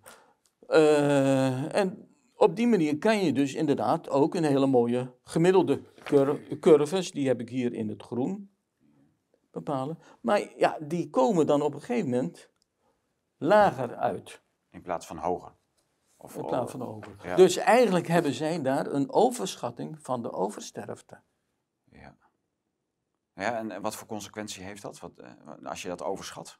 [0.67, 6.59] eh, en op die manier kan je dus inderdaad ook een hele mooie gemiddelde cur-
[6.59, 8.55] curves, die heb ik hier in het groen,
[9.51, 9.99] bepalen.
[10.21, 12.49] Maar ja, die komen dan op een gegeven moment
[13.37, 14.41] lager uit.
[14.69, 15.55] In plaats van hoger.
[16.17, 17.15] Of, In plaats van hoger.
[17.23, 17.35] Ja.
[17.35, 21.21] Dus eigenlijk hebben zij daar een overschatting van de oversterfte.
[21.91, 22.17] Ja.
[23.33, 24.99] Ja, en, en wat voor consequentie heeft dat?
[24.99, 25.31] Wat, eh,
[25.63, 26.59] als je dat overschat?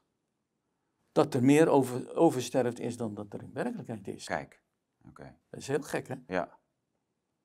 [1.16, 4.24] Dat er meer over, oversterft is dan dat er in werkelijkheid is.
[4.24, 4.62] Kijk.
[5.08, 5.36] Oké.
[5.50, 6.14] Dat is heel gek, hè?
[6.26, 6.58] Ja.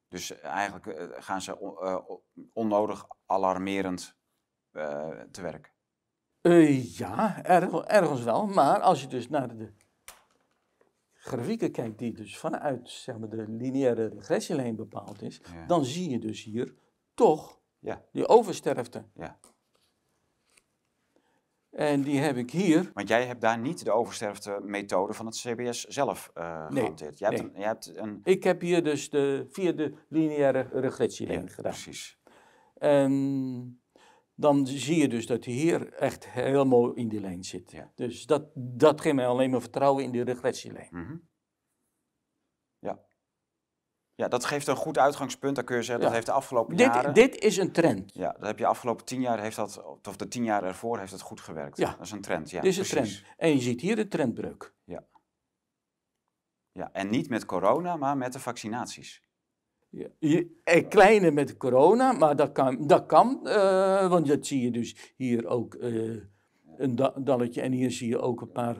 [0.07, 1.97] Dus eigenlijk eh, gaan ze on- eh,
[2.53, 4.15] onnodig alarmerend
[4.71, 5.73] eh, te werk.
[6.41, 8.47] Eh, ja, erg- ergens wel.
[8.47, 9.73] Maar als je dus naar de
[11.13, 15.65] grafieken kijkt, die dus vanuit zeg maar, de lineaire regressielijn bepaald is, Ja.
[15.65, 16.73] dan zie je dus hier
[17.13, 18.05] toch Ja.
[18.11, 19.05] die oversterfte.
[19.13, 19.39] Ja.
[21.81, 22.91] En die heb ik hier.
[22.93, 27.19] Want jij hebt daar niet de oversterfte methode van het CBS zelf eh Nee, gehanteerd.
[27.19, 27.51] Jij hebt, nee.
[27.51, 28.21] een, jij hebt een...
[28.23, 31.71] Ik heb hier dus de, via de lineaire regressielijn gedaan.
[31.71, 32.19] precies.
[32.77, 33.81] En
[34.35, 37.71] dan zie je dus dat hij hier echt heel mooi in die lijn zit.
[37.71, 37.91] Ja.
[37.95, 40.89] Dus dat, dat geeft mij alleen maar vertrouwen in die regressielijn.
[40.91, 41.15] Mhm.
[44.15, 45.55] Ja, dat geeft een goed uitgangspunt.
[45.55, 46.15] Dan kun je zeggen, dat Ja.
[46.15, 47.13] heeft de afgelopen jaren...
[47.13, 48.13] Dit, is een trend.
[48.13, 51.11] Ja, dat heb je afgelopen tien jaar, heeft dat, of de tien jaar ervoor, heeft
[51.11, 51.77] dat goed gewerkt.
[51.77, 51.91] Ja.
[51.91, 52.61] Dat is een trend, ja.
[52.61, 53.17] dit is een precies.
[53.21, 53.35] trend.
[53.37, 54.73] En je ziet hier de trendbreuk.
[56.73, 59.21] Ja, en niet met corona, maar met de vaccinaties.
[59.89, 64.61] Ja, je- een kleine met corona, maar dat kan, dat kan eh, want dat zie
[64.61, 66.21] je dus hier ook eh,
[66.81, 68.75] een da- dalletje en hier zie je ook een paar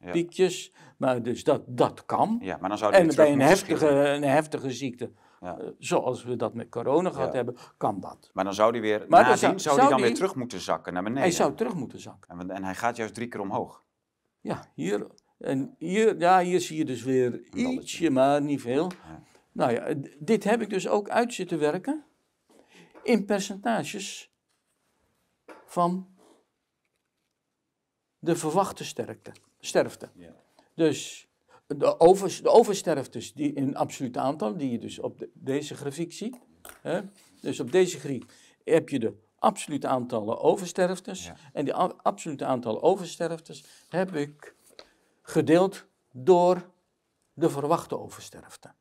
[0.00, 0.10] Ja.
[0.10, 0.72] piekjes.
[0.96, 2.38] Maar dus dat, dat kan.
[2.42, 4.14] ja, maar dan zou En bij een heftige, schieten.
[4.14, 5.58] een heftige ziekte, Ja.
[5.58, 7.36] eh, zoals we dat met corona gehad Ja.
[7.36, 8.30] hebben, kan dat.
[8.32, 10.92] Maar dan zou die weer, Maar nadien, zou, zou- die dan weer terug moeten zakken
[10.92, 11.22] naar beneden.
[11.24, 12.38] Hij zou terug moeten zakken.
[12.40, 13.84] en, en hij gaat juist drie keer omhoog.
[14.40, 15.06] Ja, hier,
[15.38, 18.90] en hier, ja, hier zie je dus weer ietsje, maar niet veel.
[19.52, 22.04] Nou ja, dit heb ik dus ook uit zitten werken
[23.02, 24.30] in percentages
[25.66, 26.06] van
[28.26, 30.08] de verwachte sterkte, sterfte.
[30.14, 30.34] Ja.
[30.74, 31.28] Dus
[31.66, 36.12] de, over, de oversterftes die in absolute aantal, die je dus op de- deze grafiek
[36.12, 36.38] ziet.
[36.80, 37.00] Hè?
[37.40, 38.32] Dus op deze grafiek
[38.64, 41.24] heb je de absolute aantallen oversterftes.
[41.24, 41.36] Ja.
[41.52, 44.54] En die a- absolute aantallen oversterftes heb ik
[45.22, 46.70] gedeeld door
[47.32, 48.72] de verwachte oversterfte.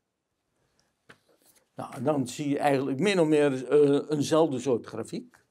[1.76, 5.44] Nou, dan zie je eigenlijk min of meer eh, eenzelfde soort grafiek.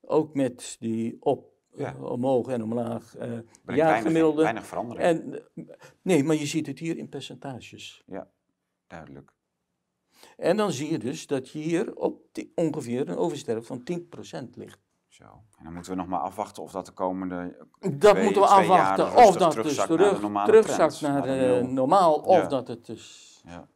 [0.00, 1.94] Ook met die op, Ja.
[1.94, 3.28] eh, omhoog en omlaag eh
[3.64, 4.42] Brengt jaargemiddelde.
[4.42, 5.04] weinig, weinig verandering.
[5.56, 8.04] En, eh, nee, maar je ziet het hier in percentages.
[8.86, 9.32] Duidelijk.
[10.36, 14.56] En dan zie je dus dat je hier op die- ongeveer een oversterfte van 10%
[14.56, 14.78] ligt.
[15.08, 15.24] Zo.
[15.58, 18.48] En dan moeten we nog maar afwachten of dat de komende Dat twee- moeten we
[18.48, 19.06] afwachten.
[19.16, 21.66] Of dat dus terugzakt naar de terug, normale terugzakt naar naar de eh, nul.
[21.72, 22.14] normaal.
[22.14, 22.46] Of Ja.
[22.48, 23.40] dat het dus...
[23.46, 23.68] Ja.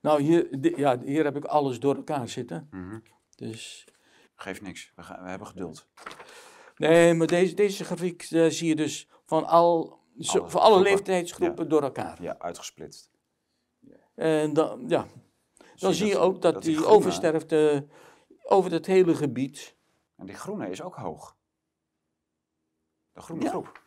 [0.00, 2.68] Nou, hier, ja, hier heb ik alles door elkaar zitten.
[2.70, 2.98] Mhm.
[3.34, 3.86] Dus...
[4.34, 4.92] Geeft niks.
[4.96, 5.88] We, gaan, we hebben geduld.
[6.88, 10.70] Nee, maar deze, deze grafiek eh, zie je dus van, al, zo, Alle van alle
[10.72, 10.92] groepen.
[10.92, 12.22] leeftijdsgroepen door elkaar.
[12.22, 13.10] Ja, uitgesplitst.
[14.14, 15.06] En dan, ja,
[15.76, 17.86] dan zie je dat- ook dat, dat die, oversterfte
[18.42, 19.76] over het hele gebied...
[20.16, 21.36] En die groene is ook hoog.
[23.12, 23.50] De groene Ja.
[23.50, 23.82] groep.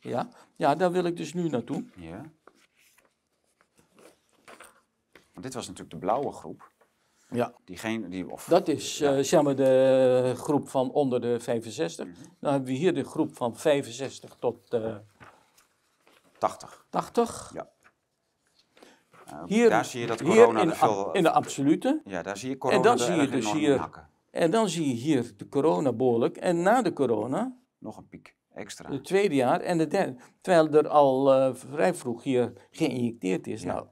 [0.00, 1.84] Ja, ja, daar wil ik dus nu naartoe.
[1.96, 2.22] Ja.
[5.32, 6.70] Want dit was natuurlijk de blauwe groep.
[7.30, 7.52] Ja.
[7.64, 9.16] Diegene die, of, Dat is Ja.
[9.16, 12.06] eh, zeg maar de groep van onder de 65.
[12.06, 12.14] Mhm.
[12.40, 14.96] Dan hebben we hier de groep van 65 tot eh
[16.38, 16.84] 80.
[16.90, 17.50] 80.
[17.54, 17.68] Ja.
[19.26, 21.06] Eh, Hier, daar zie je dat corona in, de, veel...
[21.06, 22.00] ab- in de absolute.
[22.04, 24.08] ja, daar zie je corona En dan zie je dus hier- hakken.
[24.30, 26.36] En dan zie je hier de corona behoorlijk.
[26.36, 28.90] En na de corona, Nog een piek extra.
[28.90, 30.16] het tweede jaar en de derde.
[30.40, 33.62] Terwijl er al eh, vrij vroeg hier geïnjecteerd is.
[33.62, 33.72] Ja.
[33.72, 33.86] Nou,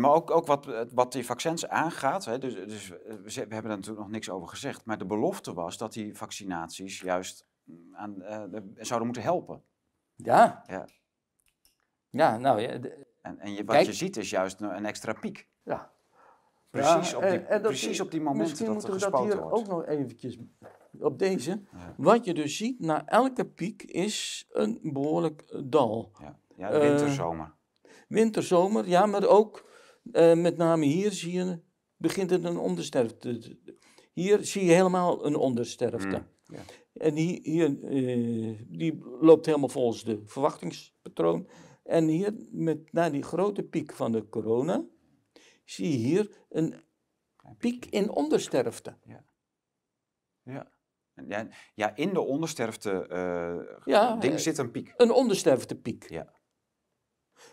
[0.00, 3.76] Maar ook, ook wat, wat die vaccins aangaat, hè, dus, dus eh, we hebben er
[3.76, 8.22] natuurlijk nog niks over gezegd, maar de belofte was dat die vaccinaties juist mm, aan,
[8.22, 9.62] eh, de- zouden moeten helpen.
[10.16, 10.64] ja.
[10.66, 10.86] Ja.
[12.10, 12.78] Ja, nou ja.
[12.78, 13.86] de- En, en je, wat Kijk.
[13.86, 15.48] je ziet is juist een, extra piek.
[15.62, 15.92] ja.
[16.70, 19.24] Precies, Ja, op, die, en- precies op die momenten Misschien dat er moeten we dat
[19.24, 19.56] hier wordt.
[19.56, 20.38] ook nog eventjes
[20.98, 21.50] op deze.
[21.72, 21.94] Ja.
[21.96, 26.12] Wat je dus ziet, na elke piek is een behoorlijk eh, dal.
[26.20, 27.52] Ja, ja Eh, winter, zomer.
[28.08, 29.70] Winter, zomer, ja, maar ook
[30.12, 31.60] eh, met name hier zie je,
[31.96, 33.58] begint het een ondersterfte.
[34.12, 36.06] Hier zie je helemaal een ondersterfte.
[36.06, 36.62] Mm, ja.
[36.92, 41.48] En die, hier, eh, die loopt helemaal volgens de verwachtingspatroon.
[41.82, 44.84] En hier, met, na die grote piek van de corona,
[45.64, 46.74] zie je hier een
[47.58, 48.96] piek in ondersterfte.
[49.04, 49.24] Ja.
[51.14, 54.94] En Ja, ja, in de ondersterfte eh, Ja, ding zit een piek.
[54.96, 56.10] Een ondersterftepiek.
[56.10, 56.32] Ja.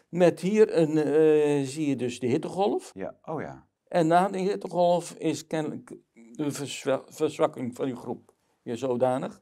[0.09, 2.91] Met hier een, eh, zie je dus de hittegolf.
[2.93, 3.67] Ja, oh ja.
[3.87, 5.93] En na de hittegolf is kennelijk
[6.31, 9.41] de verzwa- verzwakking van die groep weer zodanig.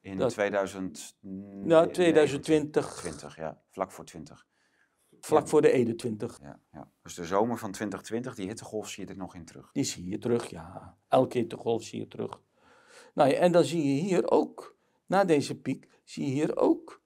[0.00, 1.16] In Dat- 2000...
[1.64, 2.94] Ja, 2020.
[2.96, 3.62] 20, ja.
[3.70, 4.46] Vlak voor 20.
[5.20, 5.48] Vlak Ja.
[5.48, 6.38] voor de 21.
[6.42, 6.90] Ja, ja.
[7.02, 9.70] Dus de zomer van 2020, die hittegolf, zie je er nog in terug.
[9.72, 10.96] Die zie je terug, ja.
[11.08, 12.40] Elke hittegolf zie je terug.
[13.14, 17.02] Nou ja, en dan zie je hier ook, na deze piek, zie je hier ook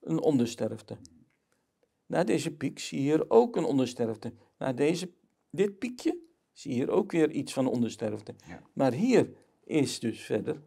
[0.00, 0.96] een ondersterfte.
[2.06, 4.32] Na deze piek zie je hier ook een ondersterfte.
[4.58, 5.10] Na deze,
[5.50, 6.18] dit piekje
[6.52, 8.34] zie je hier ook weer iets van ondersterfte.
[8.46, 8.62] Ja.
[8.72, 9.30] Maar hier
[9.64, 10.62] is dus verder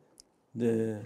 [0.52, 1.02] de,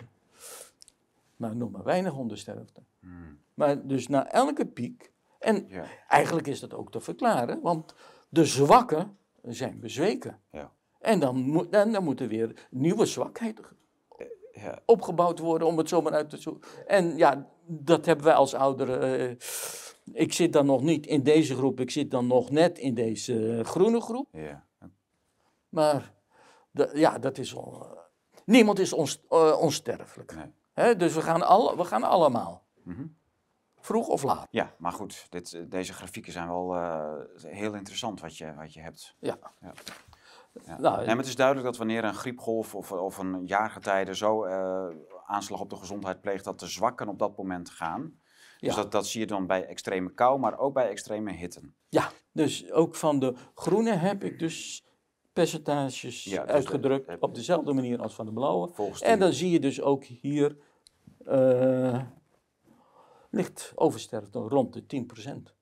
[1.35, 2.81] nou nog maar weinig ondersterfte.
[2.99, 7.93] Hmm, Maar dus na elke piek, en Ja, eigenlijk is dat ook te verklaren, want
[8.29, 10.39] de zwakken zijn bezweken.
[10.51, 10.71] ja.
[10.99, 13.59] En dan, moet, dan moet er weer nieuwe zwakheid
[14.53, 14.79] ja.
[14.85, 16.69] opgebouwd worden, om het zomaar uit te zoeken.
[16.87, 19.29] En ja, dat hebben wij als ouderen.
[19.29, 19.35] eh,
[20.13, 23.57] ik zit dan nog niet in deze groep, ik zit dan nog net in deze
[23.57, 24.27] eh, groene groep.
[24.31, 24.65] ja.
[25.69, 26.13] Maar
[26.93, 27.55] ja, dat is.
[27.55, 27.97] al-
[28.45, 30.35] niemand is ons, eh, onsterfelijk.
[30.75, 30.95] Nee.
[30.95, 32.63] Dus we gaan, al, we gaan allemaal.
[32.83, 33.05] Mhm.
[33.79, 34.47] Vroeg of laat.
[34.51, 38.73] Ja, maar goed, dit, eh, deze grafieken zijn wel eh, heel interessant wat je, wat
[38.73, 39.15] je hebt.
[39.19, 39.37] Ja.
[39.61, 39.73] Ja.
[40.65, 40.77] Ja.
[40.79, 44.43] Nou, Nee, maar het is duidelijk dat wanneer een griepgolf of, of een jaargetijde zo
[44.43, 44.87] eh,
[45.25, 48.19] aanslag op de gezondheid pleegt, dat de zwakken op dat moment gaan.
[48.61, 48.81] Dus Ja.
[48.81, 51.61] dat, dat zie je dan bij extreme kou, maar ook bij extreme hitte.
[51.89, 54.85] Ja, dus ook van de groene heb ik dus
[55.33, 58.71] percentages Ja, dus de- uitgedrukt op dezelfde manier als van de blauwe.
[58.75, 60.57] Die- En dan zie je dus ook hier
[61.25, 62.01] eh
[63.29, 65.55] licht oversterfte rond de 10%.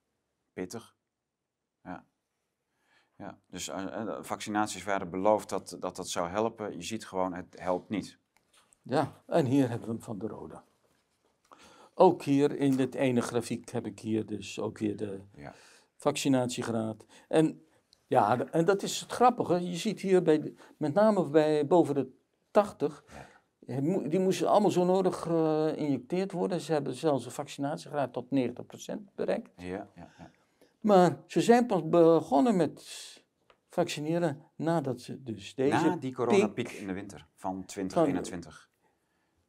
[0.54, 0.96] pittig.
[1.84, 2.06] Ja.
[3.16, 3.40] ja.
[3.48, 6.76] Dus eh, eh, vaccinaties werden beloofd dat, dat dat zou helpen.
[6.76, 8.18] Je ziet gewoon, het helpt niet.
[8.82, 10.62] Ja, en hier hebben we hem van de rode.
[12.02, 15.54] Ook hier in dit ene grafiek heb ik hier dus ook weer de Ja.
[15.96, 17.06] vaccinatiegraad.
[17.28, 17.62] En
[18.08, 19.70] ja, en dat is het grappige.
[19.70, 22.08] Je ziet hier bij, de- met name bij boven de
[22.52, 23.04] 80,
[23.66, 26.62] eh, mo- die moesten allemaal zo nodig geïnjecteerd worden.
[26.62, 29.50] Ze hebben zelfs een vaccinatiegraad tot 90% bereikt.
[29.58, 29.88] Ja, ja,
[30.18, 30.32] ja.
[30.80, 32.84] Maar ze zijn pas begonnen met
[33.70, 38.69] vaccineren nadat ze dus deze Na die coronapiek in de winter van 2021.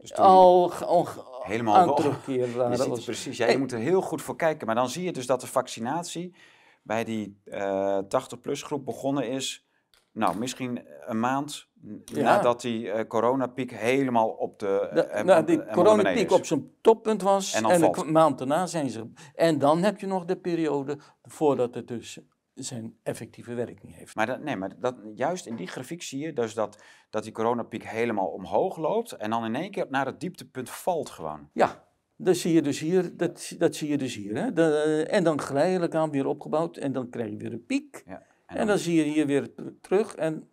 [0.00, 2.76] Dus toen al ge- helemaal terugkeer Je waren.
[2.76, 3.36] ziet was- precies.
[3.36, 4.66] Ja, je moet er heel goed voor kijken.
[4.66, 6.34] Maar dan zie je dus dat de vaccinatie
[6.82, 9.64] bij die eh 80-plus groep begonnen is.
[10.12, 11.68] Nou, misschien een maand
[12.04, 12.22] Ja.
[12.22, 14.90] nadat die eh, coronapiek helemaal op de.
[14.94, 18.66] De, eh, nou, eh, die coronapiek op zijn toppunt was En en, een maand daarna
[18.66, 19.10] zijn ze.
[19.34, 22.18] En dan heb je nog de periode voordat het dus
[22.54, 24.14] zijn effectieve werking heeft.
[24.14, 27.32] Maar, dat, nee, maar dat, juist in die grafiek zie je dus dat, dat die
[27.32, 29.12] coronapiek helemaal omhoog loopt.
[29.12, 31.48] En dan in één keer naar het dieptepunt valt gewoon.
[31.52, 31.84] Ja,
[32.16, 33.16] dat zie je dus hier.
[33.16, 34.52] Dat, dat zie je dus hier hè.
[34.52, 38.02] De- en dan geleidelijk aan weer opgebouwd en dan krijg je weer een piek.
[38.06, 38.22] Ja.
[38.46, 40.48] En dan zie je hier weer ter- terug en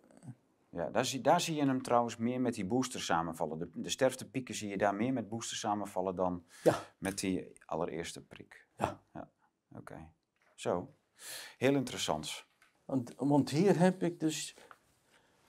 [0.70, 3.58] Ja, daar, zie, daar zie je hem trouwens meer met die boosters samenvallen.
[3.58, 6.74] De, de sterftepieken zie je daar meer met boosters samenvallen dan Ja.
[6.98, 8.66] met die allereerste prik.
[8.76, 9.00] Ja.
[9.74, 10.08] Oké,
[10.54, 10.94] zo.
[11.58, 12.44] Heel interessant.
[12.84, 14.56] Want, want hier heb ik dus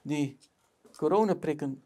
[0.01, 0.37] die
[0.95, 1.83] coronaprikken,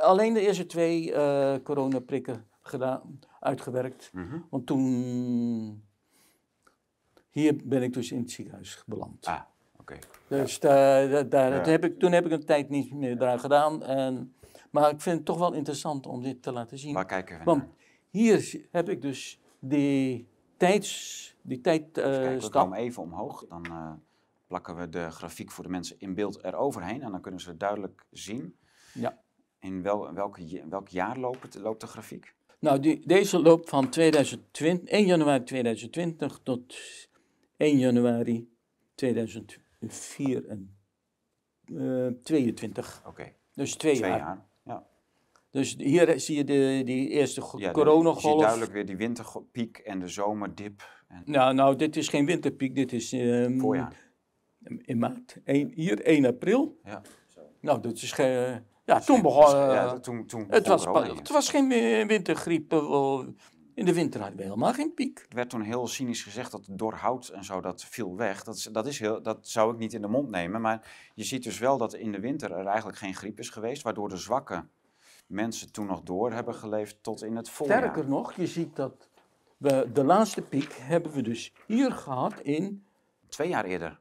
[0.00, 4.10] alleen de eerste twee eh coronaprikken gedaan, uitgewerkt.
[4.12, 4.38] Mhm.
[4.50, 5.84] Want toen,
[7.30, 9.26] hier ben ik dus in het ziekenhuis beland.
[9.26, 9.40] Ah,
[9.76, 9.98] oké.
[10.28, 11.56] Dus daar, daar, daar- Ja.
[11.56, 13.82] dat heb ik, toen heb ik een tijd niet meer eraan gedaan.
[13.82, 14.34] En,
[14.70, 16.94] maar ik vind het toch wel interessant om dit te laten zien.
[16.94, 17.70] Waar kijken we Want naar?
[18.10, 20.28] hier heb ik dus die
[20.66, 22.52] tijds, die tijdstap.
[22.52, 23.46] komen even omhoog.
[23.48, 23.92] Dan eh,
[24.46, 27.02] plakken we de grafiek voor de mensen in beeld eroverheen.
[27.02, 28.56] En dan kunnen ze duidelijk zien
[28.94, 29.18] ja.
[29.58, 32.34] in wel, welke, welk jaar loopt, het, loopt de grafiek.
[32.58, 36.74] Nou, die, deze loopt van 2020, 1 januari 2020 tot
[37.56, 38.50] 1 januari
[38.94, 40.48] 2024.
[40.48, 40.76] en,
[41.64, 43.02] eh, 22.
[43.06, 44.18] Oké, Dus twee, twee jaar.
[44.18, 44.46] jaar.
[45.52, 48.20] Dus hier zie je de, die eerste Ja, de- Je coronagolf.
[48.32, 50.82] ziet duidelijk weer die winterpiek en de zomerdip.
[51.08, 54.10] En Nou, nou, dit is geen winterpiek, dit is ehm, voorjaar.
[54.78, 55.36] in maart.
[55.74, 56.78] Hier 1 april.
[56.84, 57.02] Ja.
[57.60, 58.64] Nou, dat is geen...
[58.84, 59.44] Ja, toen begon...
[59.44, 62.72] Eh, ja, toen, toen het, begon was, het was geen wi- wintergriep.
[62.72, 63.20] eh.
[63.74, 65.18] In de winter hadden we helemaal geen piek.
[65.28, 68.42] Er werd toen heel cynisch gezegd dat door hout en zo, dat viel weg.
[68.44, 70.60] Dat, is, dat, is heel, dat zou ik niet in de mond nemen.
[70.60, 73.82] Maar je ziet dus wel dat in de winter er eigenlijk geen griep is geweest.
[73.82, 74.64] Waardoor de zwakke
[75.32, 77.78] mensen toen nog door hebben geleefd tot in het voorjaar.
[77.78, 79.08] Sterker nog, je ziet dat
[79.56, 82.84] we de laatste piek hebben we dus hier gehad in
[83.28, 84.00] Twee jaar eerder.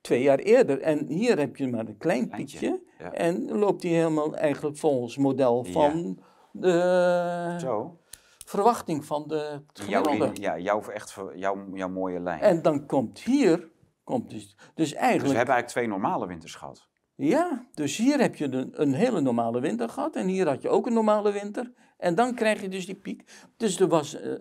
[0.00, 0.80] twee jaar eerder.
[0.80, 2.82] En hier heb je maar een klein Kleintje, piekje.
[2.98, 3.12] ja.
[3.12, 5.72] En loopt die helemaal eigenlijk volgens model Ja.
[5.72, 6.18] van
[6.52, 7.98] de Zo.
[8.46, 10.30] verwachting van de gemiddelde.
[10.34, 12.40] ja, jouw, echt, jouw, jouw mooie lijn.
[12.40, 13.68] En dan komt hier,
[14.04, 16.88] komt dus, dus dus we eigenlijk, hebben eigenlijk twee normale winters gehad.
[17.14, 20.68] Ja, dus hier heb je een, een hele normale winter gehad en hier had je
[20.68, 21.72] ook een normale winter.
[21.96, 23.30] En dan krijg je dus die piek.
[23.56, 24.32] Dus er was eh,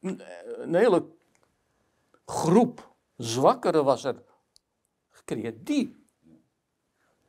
[0.00, 0.22] een,
[0.60, 1.06] een hele
[2.24, 4.22] groep zwakkere was er
[5.10, 5.98] gecreëerd, die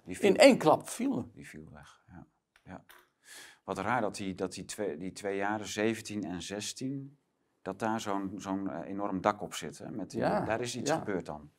[0.04, 1.32] Die viel, in één klap vielen.
[1.34, 2.02] die viel weg.
[2.08, 2.26] Ja.
[2.64, 2.84] Ja.
[3.64, 7.18] Wat raar dat die, dat die, twee, die twee jaren, 17 en 16,
[7.62, 9.78] dat daar zo'n zo'n eh, enorm dak op zit.
[9.78, 9.90] Hè?
[9.92, 10.98] Met die, Ja, daar is iets ja.
[10.98, 11.52] gebeurd dan,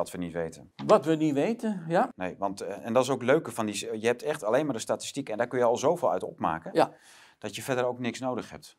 [0.00, 0.72] wat we niet weten.
[0.86, 2.12] Wat we niet weten, ja.
[2.16, 4.74] Nee, want, eh, en dat is ook leuke van die, je hebt echt alleen maar
[4.74, 6.92] de statistiek en daar kun je al zoveel uit opmaken, Ja.
[7.38, 8.78] dat je verder ook niks nodig hebt.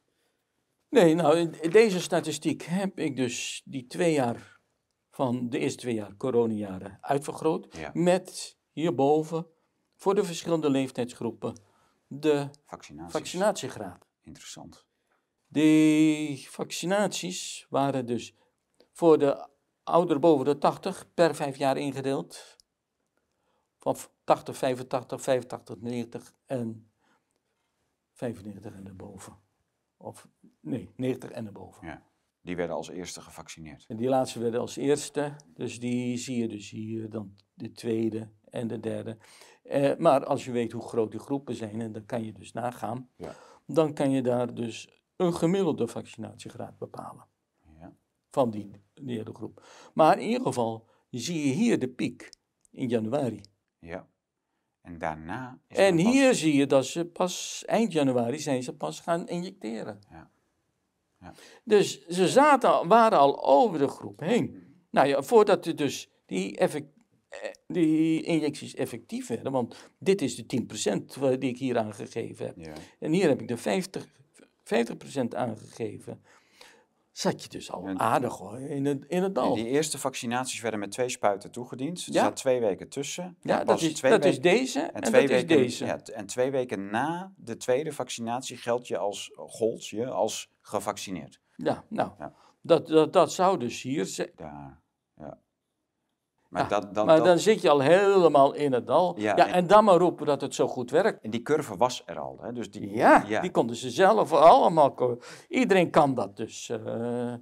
[0.89, 4.59] Nee, nou, in deze statistiek heb ik dus die twee jaar
[5.11, 7.75] van de eerste twee jaar coronajaren uitvergroot.
[7.77, 7.89] Ja.
[7.93, 9.47] Met hierboven
[9.95, 11.59] voor de verschillende leeftijdsgroepen
[12.07, 12.49] de
[13.07, 14.05] vaccinatiegraad.
[14.21, 14.85] Interessant.
[15.47, 18.35] Die vaccinaties waren dus
[18.91, 19.49] voor de
[19.91, 22.57] ouderen boven de 80 per vijf jaar ingedeeld.
[23.77, 26.91] Van 80, 85, 85, 90 en
[28.13, 29.37] 95 en erboven.
[29.97, 30.27] Of
[30.59, 31.87] nee, 90 en erboven.
[31.87, 32.03] Ja.
[32.41, 33.85] Die werden als eerste gevaccineerd.
[33.87, 38.29] En die laatste werden als eerste, dus die zie je dus hier, dan de tweede
[38.49, 39.17] en de derde.
[39.63, 42.51] Eh, maar als je weet hoe groot die groepen zijn, en dan kan je dus
[42.51, 43.35] nagaan, Ja.
[43.65, 47.25] dan kan je daar dus een gemiddelde vaccinatiegraad bepalen.
[48.31, 49.63] Van die, die hele groep.
[49.93, 52.29] Maar in ieder geval zie je hier de piek
[52.71, 53.41] in januari.
[53.79, 54.09] ja.
[54.81, 58.73] En daarna is En pas- hier zie je dat ze pas eind januari zijn ze
[58.75, 59.99] pas gaan injecteren.
[60.09, 60.31] Ja.
[61.19, 61.33] Ja.
[61.63, 64.63] Dus ze zaten, waren al over de groep heen.
[64.89, 66.87] Nou ja, voordat er dus die, effect,
[67.29, 72.45] eh, die injecties effectief werden, want dit is de 10% wa- die ik hier aangegeven
[72.45, 72.55] heb.
[72.57, 72.73] Ja.
[72.99, 74.07] En hier heb ik de 50,
[74.63, 76.21] 50% aangegeven.
[77.11, 79.55] Zat je dus al En- aardig hoor, in het, in het dal.
[79.55, 82.05] die eerste vaccinaties werden met twee spuiten toegediend.
[82.07, 82.23] Er Ja.
[82.23, 83.37] zat twee weken tussen.
[83.41, 85.85] Ja, dat, is, dat is deze en, En dat twee, is weken, deze.
[85.85, 91.39] ja, en twee weken na de tweede vaccinatie geldt je als, gold je als gevaccineerd.
[91.55, 92.33] Ja, nou, Ja.
[92.61, 94.31] Dat, dat, dat zou dus hier.
[94.35, 94.80] Daar.
[96.51, 99.19] Maar, Ja, dat, dat, maar dat- dan zit je al helemaal in het dal.
[99.19, 101.23] Ja, Ja, en- en dan maar roepen dat het zo goed werkt.
[101.23, 102.37] en die curve was er al.
[102.41, 102.53] Hè?
[102.53, 104.95] Dus die, Ja, die konden ze zelf allemaal.
[105.49, 106.69] Iedereen kan dat dus.
[106.69, 107.33] eh.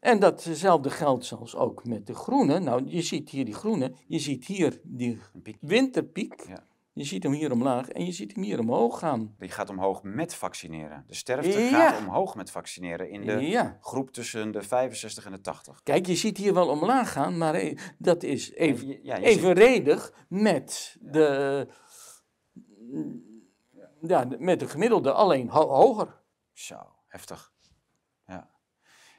[0.00, 2.58] En datzelfde geldt zelfs ook met de groene.
[2.58, 3.92] Nou, je ziet hier die groene.
[4.06, 5.20] Je ziet hier die
[5.60, 6.46] winterpiek.
[6.92, 9.34] Je ziet hem hier omlaag en je ziet hem hier omhoog gaan.
[9.38, 11.04] die gaat omhoog met vaccineren.
[11.06, 11.90] De sterfte Ja.
[11.90, 13.78] gaat omhoog met vaccineren in de Ja.
[13.80, 15.82] groep tussen de 65 en de 80.
[15.82, 20.12] Kijk, je ziet hier wel omlaag gaan, maar eh, dat is even, ja, ziet- evenredig
[20.28, 21.66] met de,
[24.02, 26.20] ja, met de gemiddelde, alleen ho- hoger.
[26.52, 27.52] Zo, heftig.
[28.26, 28.50] Ja.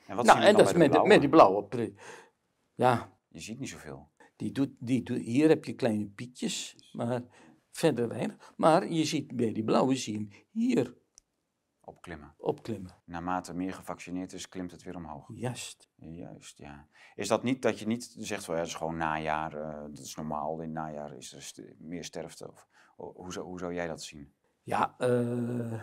[0.07, 1.93] En wat Nou, en dat is met, de met die blauwe?
[2.75, 4.09] Ja, Je ziet niet zoveel.
[4.35, 7.21] die doet, die doet, hier heb je kleine piekjes, maar
[7.71, 8.53] verder weinig.
[8.57, 10.99] Maar je ziet bij die blauwe, zie je hem hier
[11.83, 12.33] Opklimmen.
[12.37, 12.91] opklimmen.
[13.05, 15.29] Naarmate meer gevaccineerd is, klimt het weer omhoog.
[15.33, 15.89] Juist.
[15.95, 16.87] Juist, ja.
[17.15, 19.99] Is dat niet dat je niet zegt van ja, het is gewoon najaar, eh, dat
[20.05, 22.47] is normaal, in najaar is er st- meer sterfte?
[22.51, 24.33] Of, ho- hoe, zou, hoe zou jij dat zien?
[24.63, 25.81] Ja, eh,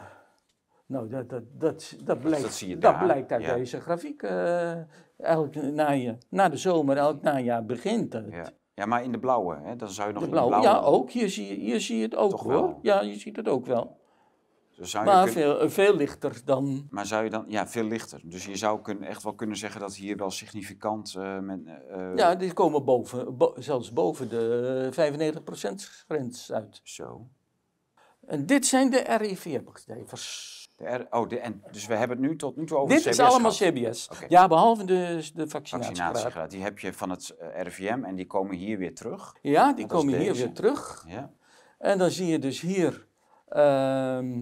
[0.87, 3.55] nou, dat, dat, dat, dat, blijkt, dat dat blijkt uit ja.
[3.55, 4.23] deze grafiek.
[4.23, 4.81] eh
[5.17, 8.31] elk najaar, na de zomer, elk najaar begint het.
[8.33, 10.61] Ja, ja maar in de blauwe, hè, dan zou je nog De in blauwe, de
[10.61, 10.81] blauwe...
[10.81, 11.11] ja, ook.
[11.11, 12.53] Hier zie, je, hier zie je het ook Toch hoor.
[12.53, 12.79] wel?
[12.83, 13.97] Ja, je ziet het ook wel.
[14.77, 16.87] dan zou je Maar kun- veel, eh, veel lichter dan.
[16.91, 18.21] maar zou je dan, ja, veel lichter.
[18.25, 22.11] Dus je zou kunnen, echt wel kunnen zeggen dat hier wel significant eh, met, eh,
[22.17, 26.81] Ja, die komen boven, bo- zelfs boven de 95% grens uit.
[26.83, 27.27] Zo.
[28.27, 30.68] En dit zijn de RIV-cijfers.
[30.79, 33.05] De R, oh, de, en, dus we hebben het nu tot nu toe over Dit
[33.05, 33.75] de is CBS allemaal gehad.
[33.75, 34.09] CBS.
[34.29, 36.51] Ja, behalve de, de vaccinatiegraad.
[36.51, 39.35] Die heb je van het eh, RIVM en die komen hier weer terug.
[39.43, 40.45] Ja, die komen hier deze.
[40.45, 41.05] weer terug.
[41.09, 41.31] Ja.
[41.79, 43.07] En dan zie je dus hier
[43.49, 44.41] ehm,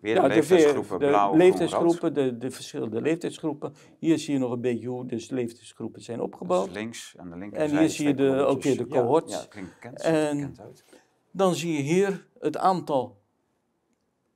[0.00, 3.74] Weer de ja, leeftijdsgroepen, de blauw, groen, leeftijdsgroepen, de, de verschillende leeftijdsgroepen.
[3.98, 6.66] Hier zie je nog een beetje hoe dus de leeftijdsgroepen zijn opgebouwd.
[6.68, 7.78] is links aan de En linkerzijde.
[7.78, 9.32] hier zie je de- ook weer de Ja, cohorts.
[9.32, 10.00] Ja, klinkt bekend.
[10.00, 10.84] En- ziet er bekend uit.
[11.30, 13.16] Dan zie je hier het aantal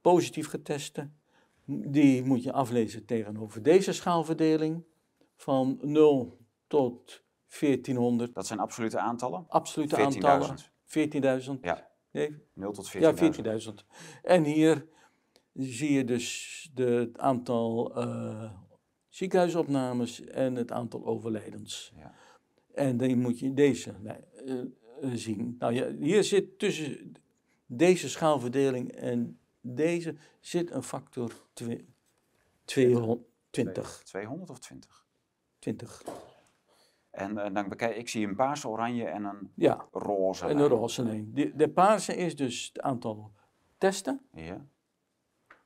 [0.00, 1.18] positief getesten.
[1.64, 4.84] Die moet je aflezen tegenover deze schaalverdeling
[5.36, 7.24] van 0 tot
[7.60, 8.34] 1400.
[8.34, 9.44] Dat zijn absolute aantallen?
[9.48, 10.02] Absolute 14.000.
[10.02, 10.58] aantallen.
[10.86, 11.60] 14.000.
[11.60, 12.98] Ja, Nee, 0 tot 14.000.
[13.00, 13.14] Ja,
[13.60, 13.74] 14.000.
[14.22, 14.86] En hier
[15.54, 18.52] zie je dus de, het aantal eh,
[19.08, 21.92] ziekenhuisopnames en het aantal overlijdens.
[21.96, 22.14] Ja.
[22.74, 24.60] En dan moet je deze eh,
[25.00, 25.56] eh, zien.
[25.58, 27.12] Nou ja, hier zit tussen
[27.66, 31.84] deze schaalverdeling en deze zit een factor twe-
[32.64, 34.02] 220.
[34.04, 35.06] 200 of 20?
[35.58, 36.02] 20.
[37.10, 40.46] En eh, dan bekijk ik zie een paarse, oranje en een Ja, roze.
[40.46, 40.68] en lijn.
[40.68, 41.30] roze lijn.
[41.34, 43.32] De, de paarse is dus het aantal
[43.78, 44.20] testen.
[44.32, 44.64] Ja.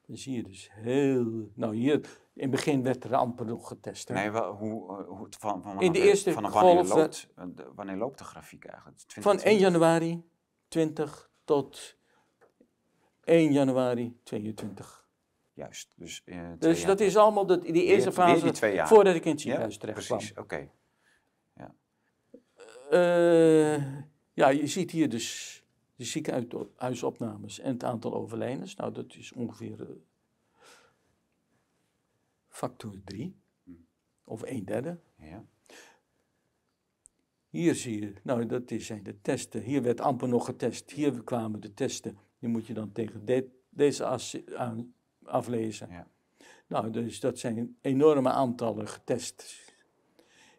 [0.07, 1.51] Dan zie je dus heel.
[1.55, 1.95] Nou, hier
[2.33, 4.09] in het begin werd er amper nog getest.
[4.09, 4.15] hè.
[4.15, 7.45] Nee, wel, hoe, eh, hoe, van, van, In de wanneer- eerste vanaf wanneer loopt, eh,
[7.55, 8.99] de- wanneer loopt de grafiek eigenlijk?
[9.01, 9.45] Van 2020?
[9.53, 10.29] 1 januari
[10.69, 11.97] 20 tot
[13.25, 15.03] 1 januari 22.
[15.53, 15.93] Juist.
[15.97, 19.15] Dus, eh, Dus jaar dat is allemaal de, die eerste Weer- weer fase die voordat
[19.15, 20.19] ik in het Ja, ziekenhuis terecht kwam.
[20.19, 20.37] precies.
[20.39, 20.71] Oké.
[22.91, 23.77] Eh,
[24.33, 25.63] ja, je ziet hier dus
[25.97, 28.75] de ziekenhuisopnames en het aantal overlijdens.
[28.75, 29.89] Nou, dat is ongeveer eh,
[32.49, 33.37] factor 3
[34.25, 34.99] of 1 derde.
[35.19, 35.45] Ja.
[37.49, 39.63] Hier zie je, nou dat is- zijn de testen.
[39.63, 40.91] Hier werd amper nog getest.
[40.91, 42.19] Hier kwamen de testen.
[42.45, 45.89] Die moet je dan tegen de- deze as aan, aflezen.
[45.91, 46.09] Ja.
[46.67, 49.63] Nou, dus dat zijn enorme aantallen getest.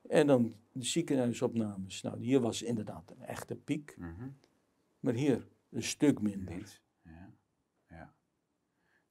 [0.10, 2.02] En dan de ziekenhuisopnames.
[2.02, 3.96] Nou, hier was inderdaad een echte piek.
[3.98, 4.30] Mhm.
[5.00, 6.56] Maar hier een stuk minder.
[6.56, 6.82] Niet.
[7.04, 7.30] Ja.
[7.88, 8.14] ja.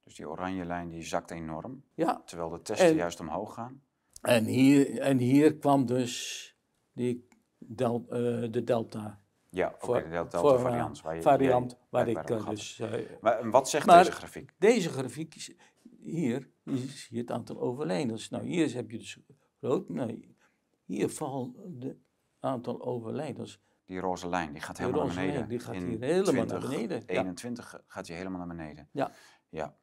[0.03, 3.83] Dus die oranje lijn die zakt enorm, Ja, terwijl de testen En- juist omhoog gaan.
[4.21, 6.49] en hier, en hier kwam dus
[6.93, 9.23] die del, eh, de delta
[9.55, 11.01] Ja, oké, de delta voor, eh, variant.
[11.01, 12.79] Waar je, variant, jij waar ik eh, dus...
[12.81, 14.55] eh, Maar wat zegt Maar- deze grafiek?
[14.59, 15.55] Deze grafiek is
[16.01, 18.29] hier, hier zie je het aantal overlijdens.
[18.31, 19.19] Nou, hier heb je dus
[19.61, 19.89] rood.
[19.89, 20.37] Nee,
[20.85, 21.97] hier valt het
[22.41, 23.61] aantal overlijdens.
[23.85, 25.37] Die roze lijn, die gaat Die helemaal naar beneden.
[25.37, 27.21] lijn, die gaat In hier helemaal naar beneden, ja.
[27.21, 28.89] 21 gaat hij helemaal naar beneden.
[28.93, 29.13] Ja.
[29.49, 29.77] Ja.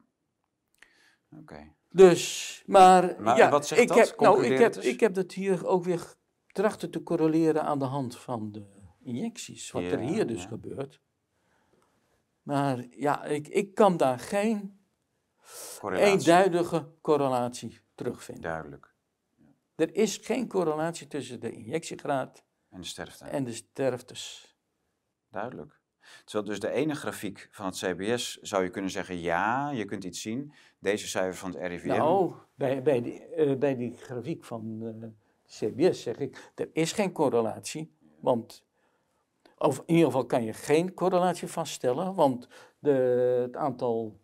[1.38, 1.74] Oké.
[1.90, 3.96] Dus, maar, Maar ja, wat zegt ik dat?
[4.08, 4.84] Heb, nou, ik heb, eens.
[4.86, 6.14] ik heb dat hier ook weer
[6.46, 9.70] trachten te correleren aan de hand van de injecties.
[9.70, 10.48] Wat er hier dus ja.
[10.48, 11.00] gebeurt.
[12.42, 14.80] Maar ja, ik, ik kan daar geen
[15.78, 16.12] Correlatie.
[16.12, 18.42] eenduidige correlatie terugvinden.
[18.42, 18.94] Duidelijk.
[19.74, 23.24] Er is geen correlatie tussen de injectiegraad En de sterfte.
[23.24, 24.56] en de sterftes.
[25.30, 25.80] Duidelijk.
[26.24, 30.04] Terwijl dus de ene grafiek van het CBS zou je kunnen zeggen, ja, je kunt
[30.04, 30.52] iets zien.
[30.78, 31.86] Deze cijfers van het RIVM.
[31.86, 35.08] Nou, bij, bij, die, eh, bij die grafiek van eh,
[35.46, 37.96] CBS zeg ik, er is geen correlatie.
[38.20, 38.66] Want,
[39.62, 42.48] of in ieder geval kan je geen correlatie vaststellen, want
[42.78, 42.90] de,
[43.42, 44.20] het aantal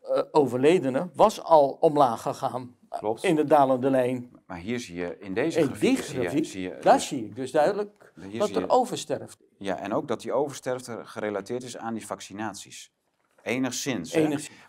[0.00, 3.24] eh, overledenen was al omlaag gegaan Klopt.
[3.24, 4.30] in de dalende lijn.
[4.46, 7.36] Maar hier zie je, in deze grafiek, zie je, zie je daar dus- zie ik
[7.36, 9.38] dus duidelijk dat er oversterft.
[9.58, 12.94] Ja, en ook dat die oversterfte gerelateerd is aan die vaccinaties.
[13.46, 14.14] Enigszins.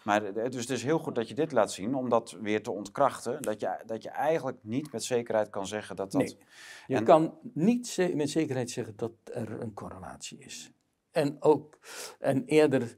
[0.03, 2.63] Maar eh, dus het is heel goed dat je dit laat zien, om dat weer
[2.63, 3.41] te ontkrachten.
[3.41, 6.21] Dat je, dat je eigenlijk niet met zekerheid kan zeggen dat dat...
[6.21, 6.37] Nee.
[6.87, 10.71] Je En- kan niet met zekerheid zeggen dat er een correlatie is.
[11.11, 11.77] En ook,
[12.19, 12.97] en eerder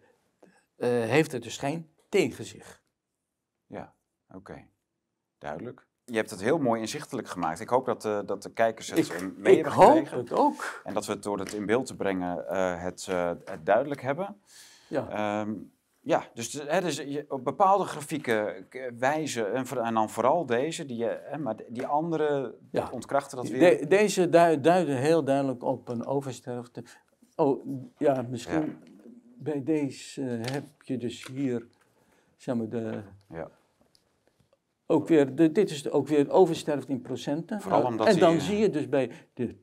[0.76, 2.82] eh, heeft het dus geen tegen zich.
[3.68, 3.94] Ja,
[4.34, 4.66] oké.
[5.38, 5.88] Duidelijk.
[6.06, 7.60] Je hebt het heel mooi inzichtelijk gemaakt.
[7.60, 10.82] Ik hoop dat, eh, dat de kijkers het Ik, mee ik hebben hoop het ook.
[10.84, 12.46] En dat we het door het in beeld te brengen
[12.80, 13.06] het,
[13.46, 14.42] het duidelijk hebben.
[14.90, 15.10] Ja.
[15.42, 15.54] Ehm,
[16.00, 18.68] ja, dus, hè, dus je, op bepaalde grafieken
[19.00, 22.90] wijzen, en, dan vooral deze, die, je- hè, maar die andere Ja.
[22.92, 23.80] ontkrachten dat weer.
[23.80, 26.84] De- deze dui- duiden heel duidelijk op een oversterfte.
[27.36, 27.66] Oh,
[27.98, 28.78] ja, misschien
[29.38, 31.68] bij deze heb je dus hier,
[32.38, 33.50] zeg maar, de, Ja.
[34.86, 37.62] ook weer, de, dit is ook weer oversterfte in procenten.
[37.62, 39.56] Vooral omdat en dan zie je dus bij de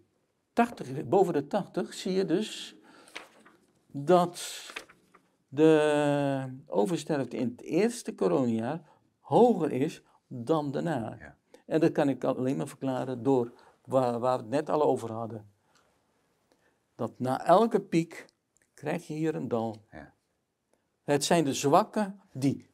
[0.52, 2.76] 80, boven de 80, zie je dus
[3.86, 4.72] dat
[5.56, 8.80] de oversterfte in het eerste coronajaar
[9.20, 11.16] hoger is dan daarna.
[11.18, 11.36] Ja.
[11.66, 13.52] En dat kan ik alleen maar verklaren door
[13.84, 15.50] waar, waar we het net al over hadden.
[16.94, 18.24] Dat na elke piek
[18.74, 19.76] krijg je hier een dal.
[19.90, 20.14] Ja.
[21.02, 22.70] Het zijn de zwakken die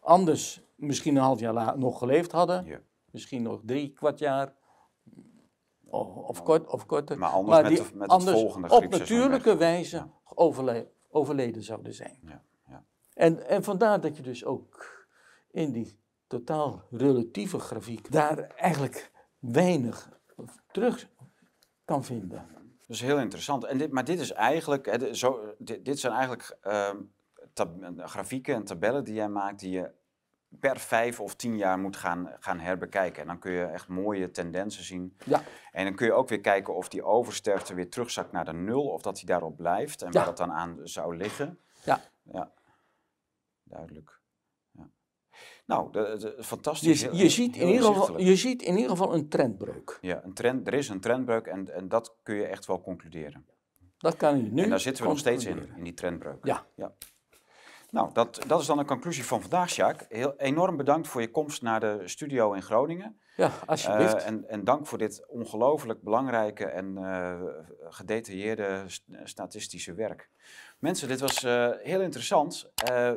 [0.00, 2.64] anders misschien een half jaar la- nog geleefd hadden.
[2.64, 2.80] Ja.
[3.10, 4.54] Misschien nog drie kwart jaar.
[5.90, 7.18] Of, of, kort, of korter.
[7.18, 11.94] Maar anders met die de- met het anders volgende op natuurlijke wijze overle- overleden zouden
[11.94, 12.18] zijn.
[12.22, 12.84] Ja, ja.
[13.14, 15.06] En, en vandaar dat je dus ook
[15.50, 20.20] in die totaal relatieve grafiek daar eigenlijk weinig
[20.72, 21.08] terug
[21.84, 22.46] kan vinden.
[22.86, 23.64] Dat is heel interessant.
[23.64, 26.96] En dit, maar dit is eigenlijk, hè, zo, dit, dit zijn eigenlijk ehm,
[27.96, 29.90] grafieken en tabellen die jij maakt die je
[30.60, 33.20] per vijf of tien jaar moet gaan, gaan herbekijken.
[33.22, 35.16] En dan kun je echt mooie tendensen zien.
[35.24, 35.42] Ja.
[35.72, 38.82] En dan kun je ook weer kijken of die oversterfte weer terugzakt naar de nul
[38.86, 40.12] of dat die daarop blijft en Ja.
[40.16, 41.58] waar dat dan aan zou liggen.
[41.84, 42.00] Ja.
[42.32, 42.52] Ja,
[43.62, 44.20] duidelijk.
[44.70, 44.88] Ja.
[45.66, 47.00] Nou, de, de- fantastisch.
[47.00, 49.98] Je, ziet in ieder geval, je ziet in ieder geval een trendbreuk.
[50.00, 53.46] Ja, een trend, er is een trendbreuk en, en dat kun je echt wel concluderen.
[53.98, 56.44] Dat kan je nu en daar zitten we nog steeds in, in die trendbreuk.
[56.44, 56.66] Ja.
[57.90, 60.06] Nou, dat, dat is dan een conclusie van vandaag, Sjaak.
[60.08, 63.18] Heel enorm bedankt voor je komst naar de studio in Groningen.
[63.36, 64.14] Ja, alsjeblieft.
[64.14, 67.40] Eh, en, en dank voor dit ongelooflijk belangrijke en eh,
[67.88, 70.30] gedetailleerde st- statistische werk.
[70.78, 72.70] Mensen, dit was eh, heel interessant.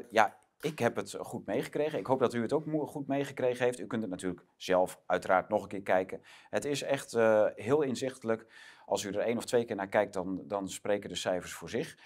[0.09, 1.99] Ja, ik heb het goed meegekregen.
[1.99, 3.80] Ik hoop dat u het ook goed meegekregen heeft.
[3.80, 6.22] U kunt het natuurlijk zelf uiteraard nog een keer kijken.
[6.49, 7.17] Het is echt
[7.55, 8.45] heel inzichtelijk.
[8.86, 11.69] Als u er één of twee keer naar kijkt, dan, dan spreken de cijfers voor
[11.69, 11.97] zich.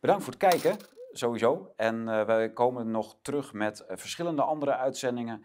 [0.00, 0.76] Bedankt voor het kijken,
[1.18, 1.72] sowieso.
[1.76, 5.44] En eh, wij komen nog terug met eh, verschillende andere uitzendingen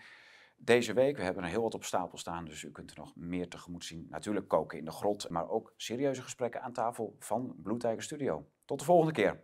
[0.57, 1.17] deze week.
[1.17, 3.85] We hebben er heel wat op stapel staan, dus u kunt er nog meer tegemoet
[3.85, 4.07] zien.
[4.09, 8.45] Natuurlijk koken in de grot, maar ook serieuze gesprekken aan tafel van Blue Tiger Studio.
[8.65, 9.43] Tot de volgende keer.